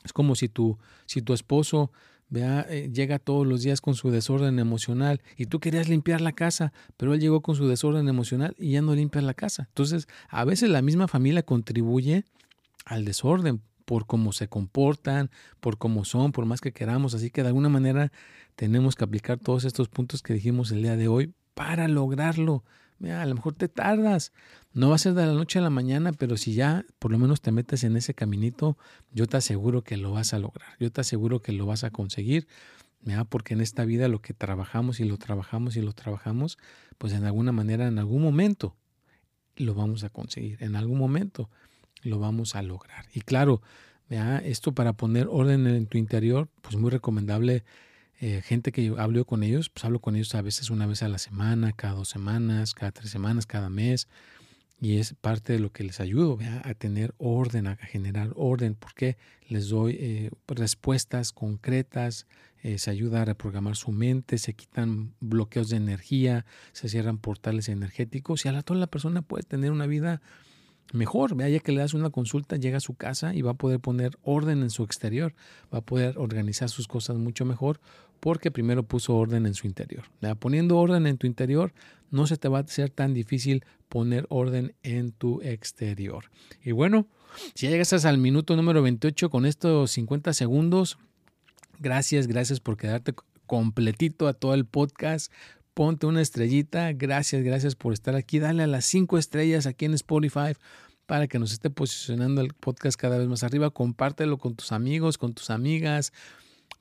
Es 0.04 0.12
como 0.12 0.34
si 0.34 0.48
tu, 0.48 0.78
si 1.06 1.22
tu 1.22 1.32
esposo 1.32 1.92
vea, 2.34 2.66
eh, 2.68 2.90
llega 2.92 3.18
todos 3.18 3.46
los 3.46 3.62
días 3.62 3.80
con 3.80 3.94
su 3.94 4.10
desorden 4.10 4.58
emocional 4.58 5.22
y 5.36 5.46
tú 5.46 5.60
querías 5.60 5.88
limpiar 5.88 6.20
la 6.20 6.32
casa, 6.32 6.72
pero 6.96 7.14
él 7.14 7.20
llegó 7.20 7.40
con 7.40 7.54
su 7.54 7.66
desorden 7.66 8.08
emocional 8.08 8.54
y 8.58 8.72
ya 8.72 8.82
no 8.82 8.94
limpia 8.94 9.22
la 9.22 9.34
casa. 9.34 9.66
Entonces, 9.68 10.08
a 10.28 10.44
veces 10.44 10.68
la 10.68 10.82
misma 10.82 11.08
familia 11.08 11.44
contribuye 11.44 12.24
al 12.84 13.04
desorden 13.04 13.62
por 13.84 14.06
cómo 14.06 14.32
se 14.32 14.48
comportan, 14.48 15.30
por 15.60 15.78
cómo 15.78 16.04
son, 16.04 16.32
por 16.32 16.44
más 16.44 16.60
que 16.60 16.72
queramos. 16.72 17.14
Así 17.14 17.30
que 17.30 17.42
de 17.42 17.48
alguna 17.48 17.68
manera 17.68 18.12
tenemos 18.56 18.96
que 18.96 19.04
aplicar 19.04 19.38
todos 19.38 19.64
estos 19.64 19.88
puntos 19.88 20.22
que 20.22 20.34
dijimos 20.34 20.72
el 20.72 20.82
día 20.82 20.96
de 20.96 21.08
hoy 21.08 21.32
para 21.54 21.88
lograrlo. 21.88 22.64
A 23.02 23.26
lo 23.26 23.34
mejor 23.34 23.54
te 23.54 23.68
tardas. 23.68 24.32
No 24.72 24.88
va 24.88 24.94
a 24.94 24.98
ser 24.98 25.14
de 25.14 25.26
la 25.26 25.32
noche 25.32 25.58
a 25.58 25.62
la 25.62 25.70
mañana, 25.70 26.12
pero 26.12 26.36
si 26.36 26.54
ya 26.54 26.84
por 26.98 27.10
lo 27.10 27.18
menos 27.18 27.40
te 27.40 27.52
metes 27.52 27.84
en 27.84 27.96
ese 27.96 28.14
caminito, 28.14 28.76
yo 29.12 29.26
te 29.26 29.36
aseguro 29.36 29.82
que 29.82 29.96
lo 29.96 30.12
vas 30.12 30.34
a 30.34 30.38
lograr. 30.38 30.70
Yo 30.80 30.90
te 30.90 31.00
aseguro 31.00 31.40
que 31.40 31.52
lo 31.52 31.66
vas 31.66 31.84
a 31.84 31.90
conseguir. 31.90 32.48
Porque 33.28 33.52
en 33.52 33.60
esta 33.60 33.84
vida 33.84 34.08
lo 34.08 34.22
que 34.22 34.32
trabajamos 34.32 34.98
y 34.98 35.04
lo 35.04 35.18
trabajamos 35.18 35.76
y 35.76 35.82
lo 35.82 35.92
trabajamos, 35.92 36.56
pues 36.96 37.12
en 37.12 37.24
alguna 37.24 37.52
manera, 37.52 37.86
en 37.86 37.98
algún 37.98 38.22
momento, 38.22 38.74
lo 39.56 39.74
vamos 39.74 40.04
a 40.04 40.08
conseguir. 40.08 40.56
En 40.62 40.74
algún 40.74 40.98
momento 40.98 41.50
lo 42.02 42.18
vamos 42.18 42.54
a 42.54 42.62
lograr. 42.62 43.04
Y 43.12 43.20
claro, 43.20 43.60
esto 44.08 44.72
para 44.72 44.94
poner 44.94 45.26
orden 45.30 45.66
en 45.66 45.86
tu 45.86 45.98
interior, 45.98 46.48
pues 46.62 46.76
muy 46.76 46.90
recomendable. 46.90 47.64
Eh, 48.26 48.40
gente 48.40 48.72
que 48.72 48.82
yo 48.82 48.98
hablo 48.98 49.26
con 49.26 49.42
ellos, 49.42 49.68
pues 49.68 49.84
hablo 49.84 50.00
con 50.00 50.16
ellos 50.16 50.34
a 50.34 50.40
veces 50.40 50.70
una 50.70 50.86
vez 50.86 51.02
a 51.02 51.08
la 51.08 51.18
semana, 51.18 51.72
cada 51.72 51.92
dos 51.92 52.08
semanas, 52.08 52.72
cada 52.72 52.90
tres 52.90 53.10
semanas, 53.10 53.44
cada 53.44 53.68
mes. 53.68 54.08
Y 54.80 54.96
es 54.96 55.12
parte 55.12 55.52
de 55.52 55.58
lo 55.58 55.72
que 55.72 55.84
les 55.84 56.00
ayudo 56.00 56.38
a 56.62 56.72
tener 56.72 57.14
orden, 57.18 57.66
a 57.66 57.76
generar 57.76 58.32
orden, 58.34 58.76
porque 58.76 59.18
les 59.46 59.68
doy 59.68 59.98
eh, 60.00 60.30
respuestas 60.46 61.32
concretas, 61.32 62.26
eh, 62.62 62.78
se 62.78 62.90
ayuda 62.90 63.20
a 63.20 63.24
reprogramar 63.26 63.76
su 63.76 63.92
mente, 63.92 64.38
se 64.38 64.54
quitan 64.54 65.12
bloqueos 65.20 65.68
de 65.68 65.76
energía, 65.76 66.46
se 66.72 66.88
cierran 66.88 67.18
portales 67.18 67.68
energéticos 67.68 68.46
y 68.46 68.48
a 68.48 68.62
toda 68.62 68.80
la 68.80 68.86
persona 68.86 69.20
puede 69.20 69.42
tener 69.42 69.70
una 69.70 69.86
vida 69.86 70.22
mejor. 70.92 71.34
Vea, 71.36 71.48
ya 71.48 71.60
que 71.60 71.72
le 71.72 71.80
das 71.80 71.94
una 71.94 72.10
consulta, 72.10 72.56
llega 72.56 72.78
a 72.78 72.80
su 72.80 72.94
casa 72.94 73.34
y 73.34 73.42
va 73.42 73.52
a 73.52 73.54
poder 73.54 73.80
poner 73.80 74.18
orden 74.22 74.62
en 74.62 74.70
su 74.70 74.82
exterior, 74.84 75.34
va 75.72 75.78
a 75.78 75.82
poder 75.82 76.18
organizar 76.18 76.68
sus 76.68 76.88
cosas 76.88 77.16
mucho 77.16 77.44
mejor 77.44 77.80
porque 78.20 78.50
primero 78.50 78.84
puso 78.84 79.14
orden 79.14 79.46
en 79.46 79.54
su 79.54 79.66
interior. 79.66 80.04
Poniendo 80.38 80.78
orden 80.78 81.06
en 81.06 81.18
tu 81.18 81.26
interior, 81.26 81.74
no 82.10 82.26
se 82.26 82.36
te 82.36 82.48
va 82.48 82.58
a 82.58 82.62
hacer 82.62 82.90
tan 82.90 83.12
difícil 83.12 83.64
poner 83.88 84.26
orden 84.30 84.74
en 84.82 85.12
tu 85.12 85.42
exterior. 85.42 86.30
Y 86.62 86.72
bueno, 86.72 87.06
si 87.54 87.68
llegas 87.68 88.04
al 88.04 88.18
minuto 88.18 88.56
número 88.56 88.82
28 88.82 89.28
con 89.28 89.44
estos 89.44 89.90
50 89.90 90.32
segundos, 90.32 90.98
gracias, 91.80 92.26
gracias 92.26 92.60
por 92.60 92.76
quedarte 92.76 93.14
completito 93.46 94.26
a 94.26 94.32
todo 94.32 94.54
el 94.54 94.64
podcast 94.64 95.30
ponte 95.74 96.06
una 96.06 96.22
estrellita. 96.22 96.92
Gracias, 96.92 97.42
gracias 97.42 97.74
por 97.74 97.92
estar 97.92 98.14
aquí. 98.14 98.38
Dale 98.38 98.62
a 98.62 98.66
las 98.66 98.84
cinco 98.84 99.18
estrellas 99.18 99.66
aquí 99.66 99.84
en 99.84 99.94
Spotify 99.94 100.54
para 101.06 101.26
que 101.26 101.38
nos 101.38 101.52
esté 101.52 101.68
posicionando 101.68 102.40
el 102.40 102.54
podcast 102.54 102.98
cada 102.98 103.18
vez 103.18 103.28
más 103.28 103.42
arriba. 103.42 103.70
Compártelo 103.70 104.38
con 104.38 104.54
tus 104.54 104.72
amigos, 104.72 105.18
con 105.18 105.34
tus 105.34 105.50
amigas. 105.50 106.12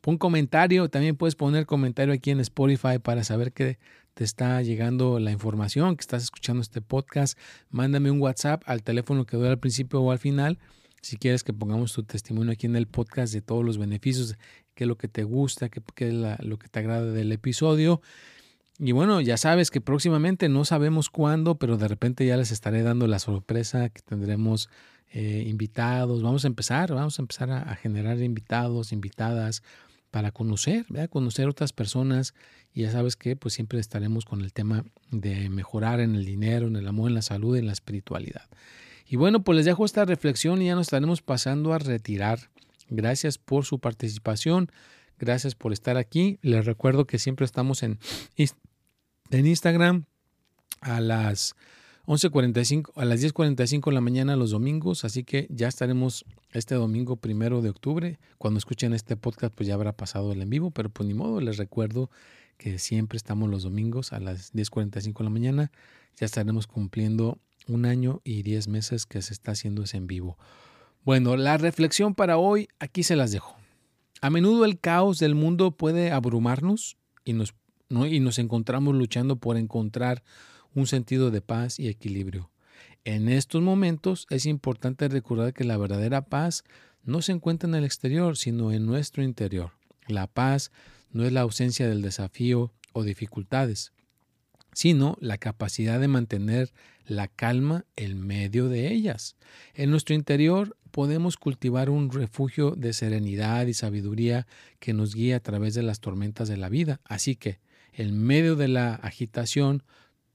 Pon 0.01 0.17
comentario, 0.17 0.89
también 0.89 1.15
puedes 1.15 1.35
poner 1.35 1.65
comentario 1.65 2.13
aquí 2.13 2.31
en 2.31 2.39
Spotify 2.39 2.99
para 3.01 3.23
saber 3.23 3.51
que 3.51 3.79
te 4.13 4.23
está 4.23 4.61
llegando 4.61 5.19
la 5.19 5.31
información, 5.31 5.95
que 5.95 6.01
estás 6.01 6.23
escuchando 6.23 6.61
este 6.61 6.81
podcast. 6.81 7.37
Mándame 7.69 8.11
un 8.11 8.21
WhatsApp 8.21 8.63
al 8.65 8.83
teléfono 8.83 9.25
que 9.25 9.37
doy 9.37 9.47
al 9.47 9.59
principio 9.59 10.01
o 10.01 10.11
al 10.11 10.19
final. 10.19 10.59
Si 11.01 11.17
quieres 11.17 11.43
que 11.43 11.51
pongamos 11.51 11.93
tu 11.93 12.03
testimonio 12.03 12.53
aquí 12.53 12.65
en 12.65 12.75
el 12.75 12.87
podcast 12.87 13.33
de 13.33 13.41
todos 13.41 13.65
los 13.65 13.77
beneficios, 13.77 14.35
qué 14.75 14.83
es 14.83 14.87
lo 14.87 14.97
que 14.97 15.07
te 15.07 15.23
gusta, 15.23 15.69
qué, 15.69 15.81
es 15.97 16.13
lo 16.45 16.57
que 16.57 16.67
te 16.69 16.79
agrada 16.79 17.11
del 17.11 17.31
episodio. 17.31 18.01
Y 18.79 18.91
bueno, 18.91 19.21
ya 19.21 19.37
sabes 19.37 19.69
que 19.71 19.81
próximamente 19.81 20.49
no 20.49 20.65
sabemos 20.65 21.09
cuándo, 21.09 21.55
pero 21.55 21.77
de 21.77 21.87
repente 21.87 22.25
ya 22.25 22.37
les 22.37 22.51
estaré 22.51 22.81
dando 22.81 23.07
la 23.07 23.19
sorpresa 23.19 23.89
que 23.89 24.01
tendremos 24.01 24.69
eh, 25.11 25.45
invitados. 25.47 26.23
Vamos 26.23 26.43
a 26.43 26.47
empezar, 26.47 26.93
vamos 26.93 27.19
a 27.19 27.21
empezar 27.21 27.51
a 27.51 27.75
generar 27.75 28.19
invitados, 28.19 28.91
invitadas 28.91 29.61
para 30.13 30.31
conocer, 30.31 30.85
¿verdad? 30.89 31.09
conocer 31.09 31.49
otras 31.49 31.73
personas 31.73 32.35
y 32.71 32.83
ya 32.83 32.91
sabes 32.91 33.15
que 33.15 33.35
pues 33.35 33.55
siempre 33.55 33.79
estaremos 33.79 34.25
con 34.25 34.41
el 34.41 34.53
tema 34.53 34.85
de 35.09 35.49
mejorar 35.49 35.99
en 36.01 36.13
el 36.13 36.23
dinero, 36.23 36.67
en 36.67 36.75
el 36.75 36.87
amor, 36.87 37.09
en 37.09 37.15
la 37.15 37.23
salud, 37.23 37.57
en 37.57 37.65
la 37.65 37.73
espiritualidad. 37.73 38.47
Y 39.07 39.15
bueno, 39.15 39.43
pues 39.43 39.55
les 39.55 39.65
dejo 39.65 39.85
esta 39.85 40.05
reflexión 40.05 40.61
y 40.61 40.67
ya 40.67 40.75
nos 40.75 40.85
estaremos 40.85 41.23
pasando 41.23 41.73
a 41.73 41.79
retirar. 41.79 42.51
Gracias 42.89 43.39
por 43.39 43.65
su 43.65 43.79
participación, 43.79 44.71
gracias 45.17 45.55
por 45.55 45.73
estar 45.73 45.97
aquí. 45.97 46.37
Les 46.43 46.63
recuerdo 46.63 47.07
que 47.07 47.17
siempre 47.17 47.45
estamos 47.45 47.81
en, 47.81 47.97
en 49.33 49.47
Instagram 49.47 50.05
a 50.81 51.01
las 51.01 51.55
11.45, 52.05 52.91
a 52.95 53.05
las 53.05 53.21
10.45 53.21 53.85
de 53.85 53.93
la 53.93 54.01
mañana 54.01 54.35
los 54.35 54.51
domingos, 54.51 55.05
así 55.05 55.23
que 55.23 55.47
ya 55.49 55.67
estaremos 55.67 56.25
este 56.51 56.75
domingo 56.75 57.15
primero 57.15 57.61
de 57.61 57.69
octubre. 57.69 58.19
Cuando 58.37 58.57
escuchen 58.57 58.93
este 58.93 59.15
podcast, 59.15 59.53
pues 59.55 59.67
ya 59.67 59.75
habrá 59.75 59.93
pasado 59.93 60.33
el 60.33 60.41
en 60.41 60.49
vivo, 60.49 60.71
pero 60.71 60.89
pues 60.89 61.07
ni 61.07 61.13
modo, 61.13 61.39
les 61.39 61.57
recuerdo 61.57 62.09
que 62.57 62.77
siempre 62.77 63.17
estamos 63.17 63.49
los 63.49 63.63
domingos 63.63 64.13
a 64.13 64.19
las 64.19 64.53
10.45 64.53 65.17
de 65.17 65.23
la 65.23 65.29
mañana. 65.29 65.71
Ya 66.17 66.25
estaremos 66.25 66.67
cumpliendo 66.67 67.39
un 67.67 67.85
año 67.85 68.21
y 68.23 68.43
10 68.43 68.67
meses 68.67 69.05
que 69.05 69.21
se 69.21 69.33
está 69.33 69.51
haciendo 69.51 69.83
ese 69.83 69.97
en 69.97 70.07
vivo. 70.07 70.37
Bueno, 71.05 71.37
la 71.37 71.57
reflexión 71.57 72.15
para 72.15 72.37
hoy 72.37 72.67
aquí 72.79 73.03
se 73.03 73.15
las 73.15 73.31
dejo. 73.31 73.55
A 74.21 74.29
menudo 74.29 74.65
el 74.65 74.79
caos 74.79 75.19
del 75.19 75.35
mundo 75.35 75.71
puede 75.71 76.11
abrumarnos 76.11 76.97
y 77.25 77.33
nos, 77.33 77.53
y 78.05 78.19
nos 78.19 78.39
encontramos 78.39 78.95
luchando 78.95 79.35
por 79.35 79.57
encontrar 79.57 80.23
un 80.73 80.87
sentido 80.87 81.31
de 81.31 81.41
paz 81.41 81.79
y 81.79 81.87
equilibrio. 81.87 82.49
En 83.05 83.29
estos 83.29 83.61
momentos 83.61 84.25
es 84.29 84.45
importante 84.45 85.07
recordar 85.07 85.53
que 85.53 85.63
la 85.63 85.77
verdadera 85.77 86.25
paz 86.25 86.63
no 87.03 87.21
se 87.21 87.33
encuentra 87.33 87.69
en 87.69 87.75
el 87.75 87.83
exterior, 87.83 88.37
sino 88.37 88.71
en 88.71 88.85
nuestro 88.85 89.23
interior. 89.23 89.71
La 90.07 90.27
paz 90.27 90.71
no 91.11 91.23
es 91.23 91.31
la 91.31 91.41
ausencia 91.41 91.87
del 91.87 92.01
desafío 92.01 92.73
o 92.93 93.03
dificultades, 93.03 93.93
sino 94.73 95.17
la 95.19 95.37
capacidad 95.37 95.99
de 95.99 96.07
mantener 96.07 96.73
la 97.05 97.27
calma 97.27 97.85
en 97.95 98.25
medio 98.25 98.69
de 98.69 98.91
ellas. 98.91 99.35
En 99.75 99.91
nuestro 99.91 100.15
interior 100.15 100.75
podemos 100.91 101.37
cultivar 101.37 101.89
un 101.89 102.11
refugio 102.11 102.71
de 102.71 102.93
serenidad 102.93 103.67
y 103.67 103.73
sabiduría 103.73 104.47
que 104.79 104.93
nos 104.93 105.13
guía 105.13 105.37
a 105.37 105.41
través 105.41 105.73
de 105.73 105.83
las 105.83 105.99
tormentas 105.99 106.47
de 106.47 106.57
la 106.57 106.69
vida. 106.69 107.01
Así 107.03 107.35
que, 107.35 107.59
en 107.93 108.17
medio 108.17 108.55
de 108.55 108.67
la 108.67 108.95
agitación, 108.95 109.83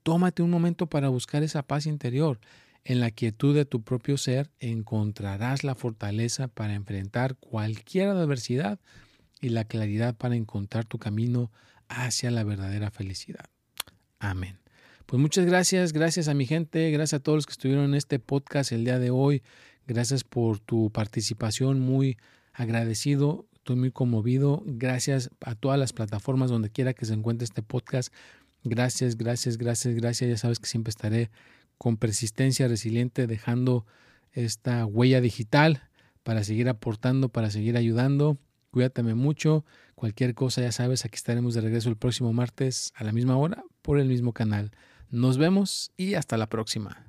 Tómate 0.03 0.41
un 0.41 0.49
momento 0.49 0.87
para 0.87 1.09
buscar 1.09 1.43
esa 1.43 1.63
paz 1.63 1.85
interior. 1.85 2.39
En 2.85 2.99
la 2.99 3.11
quietud 3.11 3.53
de 3.53 3.65
tu 3.65 3.83
propio 3.83 4.17
ser 4.17 4.49
encontrarás 4.59 5.63
la 5.63 5.75
fortaleza 5.75 6.47
para 6.47 6.73
enfrentar 6.73 7.35
cualquier 7.35 8.09
adversidad 8.09 8.79
y 9.41 9.49
la 9.49 9.65
claridad 9.65 10.15
para 10.15 10.35
encontrar 10.35 10.85
tu 10.85 10.97
camino 10.97 11.51
hacia 11.89 12.31
la 12.31 12.43
verdadera 12.43 12.91
felicidad. 12.91 13.45
Amén. 14.19 14.59
Pues 15.05 15.21
muchas 15.21 15.45
gracias, 15.45 15.91
gracias 15.91 16.27
a 16.27 16.33
mi 16.33 16.45
gente, 16.45 16.89
gracias 16.91 17.19
a 17.19 17.23
todos 17.23 17.37
los 17.37 17.45
que 17.45 17.53
estuvieron 17.53 17.85
en 17.85 17.95
este 17.95 18.19
podcast 18.19 18.71
el 18.71 18.85
día 18.85 18.99
de 18.99 19.09
hoy. 19.09 19.43
Gracias 19.85 20.23
por 20.23 20.59
tu 20.59 20.91
participación, 20.91 21.79
muy 21.79 22.17
agradecido, 22.53 23.47
estoy 23.69 23.79
muy 23.79 23.91
conmovido. 23.91 24.63
Gracias 24.65 25.29
a 25.41 25.53
todas 25.53 25.77
las 25.77 25.93
plataformas 25.93 26.49
donde 26.49 26.71
quiera 26.71 26.95
que 26.95 27.05
se 27.05 27.13
encuentre 27.13 27.45
este 27.45 27.61
podcast. 27.61 28.11
Gracias, 28.63 29.15
gracias, 29.15 29.59
gracias, 29.59 29.93
gracias. 29.93 30.27
Ya 30.27 30.37
sabes 30.37 30.57
que 30.57 30.65
siempre 30.65 30.89
estaré 30.89 31.29
con 31.77 31.95
persistencia 31.95 32.67
resiliente 32.67 33.27
dejando 33.27 33.85
esta 34.31 34.87
huella 34.87 35.21
digital 35.21 35.83
para 36.23 36.43
seguir 36.43 36.67
aportando, 36.67 37.29
para 37.29 37.51
seguir 37.51 37.77
ayudando. 37.77 38.39
Cuídate 38.71 39.03
mucho. 39.03 39.65
Cualquier 39.93 40.33
cosa, 40.33 40.61
ya 40.61 40.71
sabes, 40.71 41.05
aquí 41.05 41.17
estaremos 41.17 41.53
de 41.53 41.61
regreso 41.61 41.89
el 41.89 41.95
próximo 41.95 42.33
martes 42.33 42.91
a 42.95 43.03
la 43.03 43.11
misma 43.11 43.37
hora 43.37 43.63
por 43.83 43.99
el 43.99 44.07
mismo 44.07 44.33
canal. 44.33 44.71
Nos 45.11 45.37
vemos 45.37 45.91
y 45.95 46.15
hasta 46.15 46.37
la 46.37 46.49
próxima. 46.49 47.08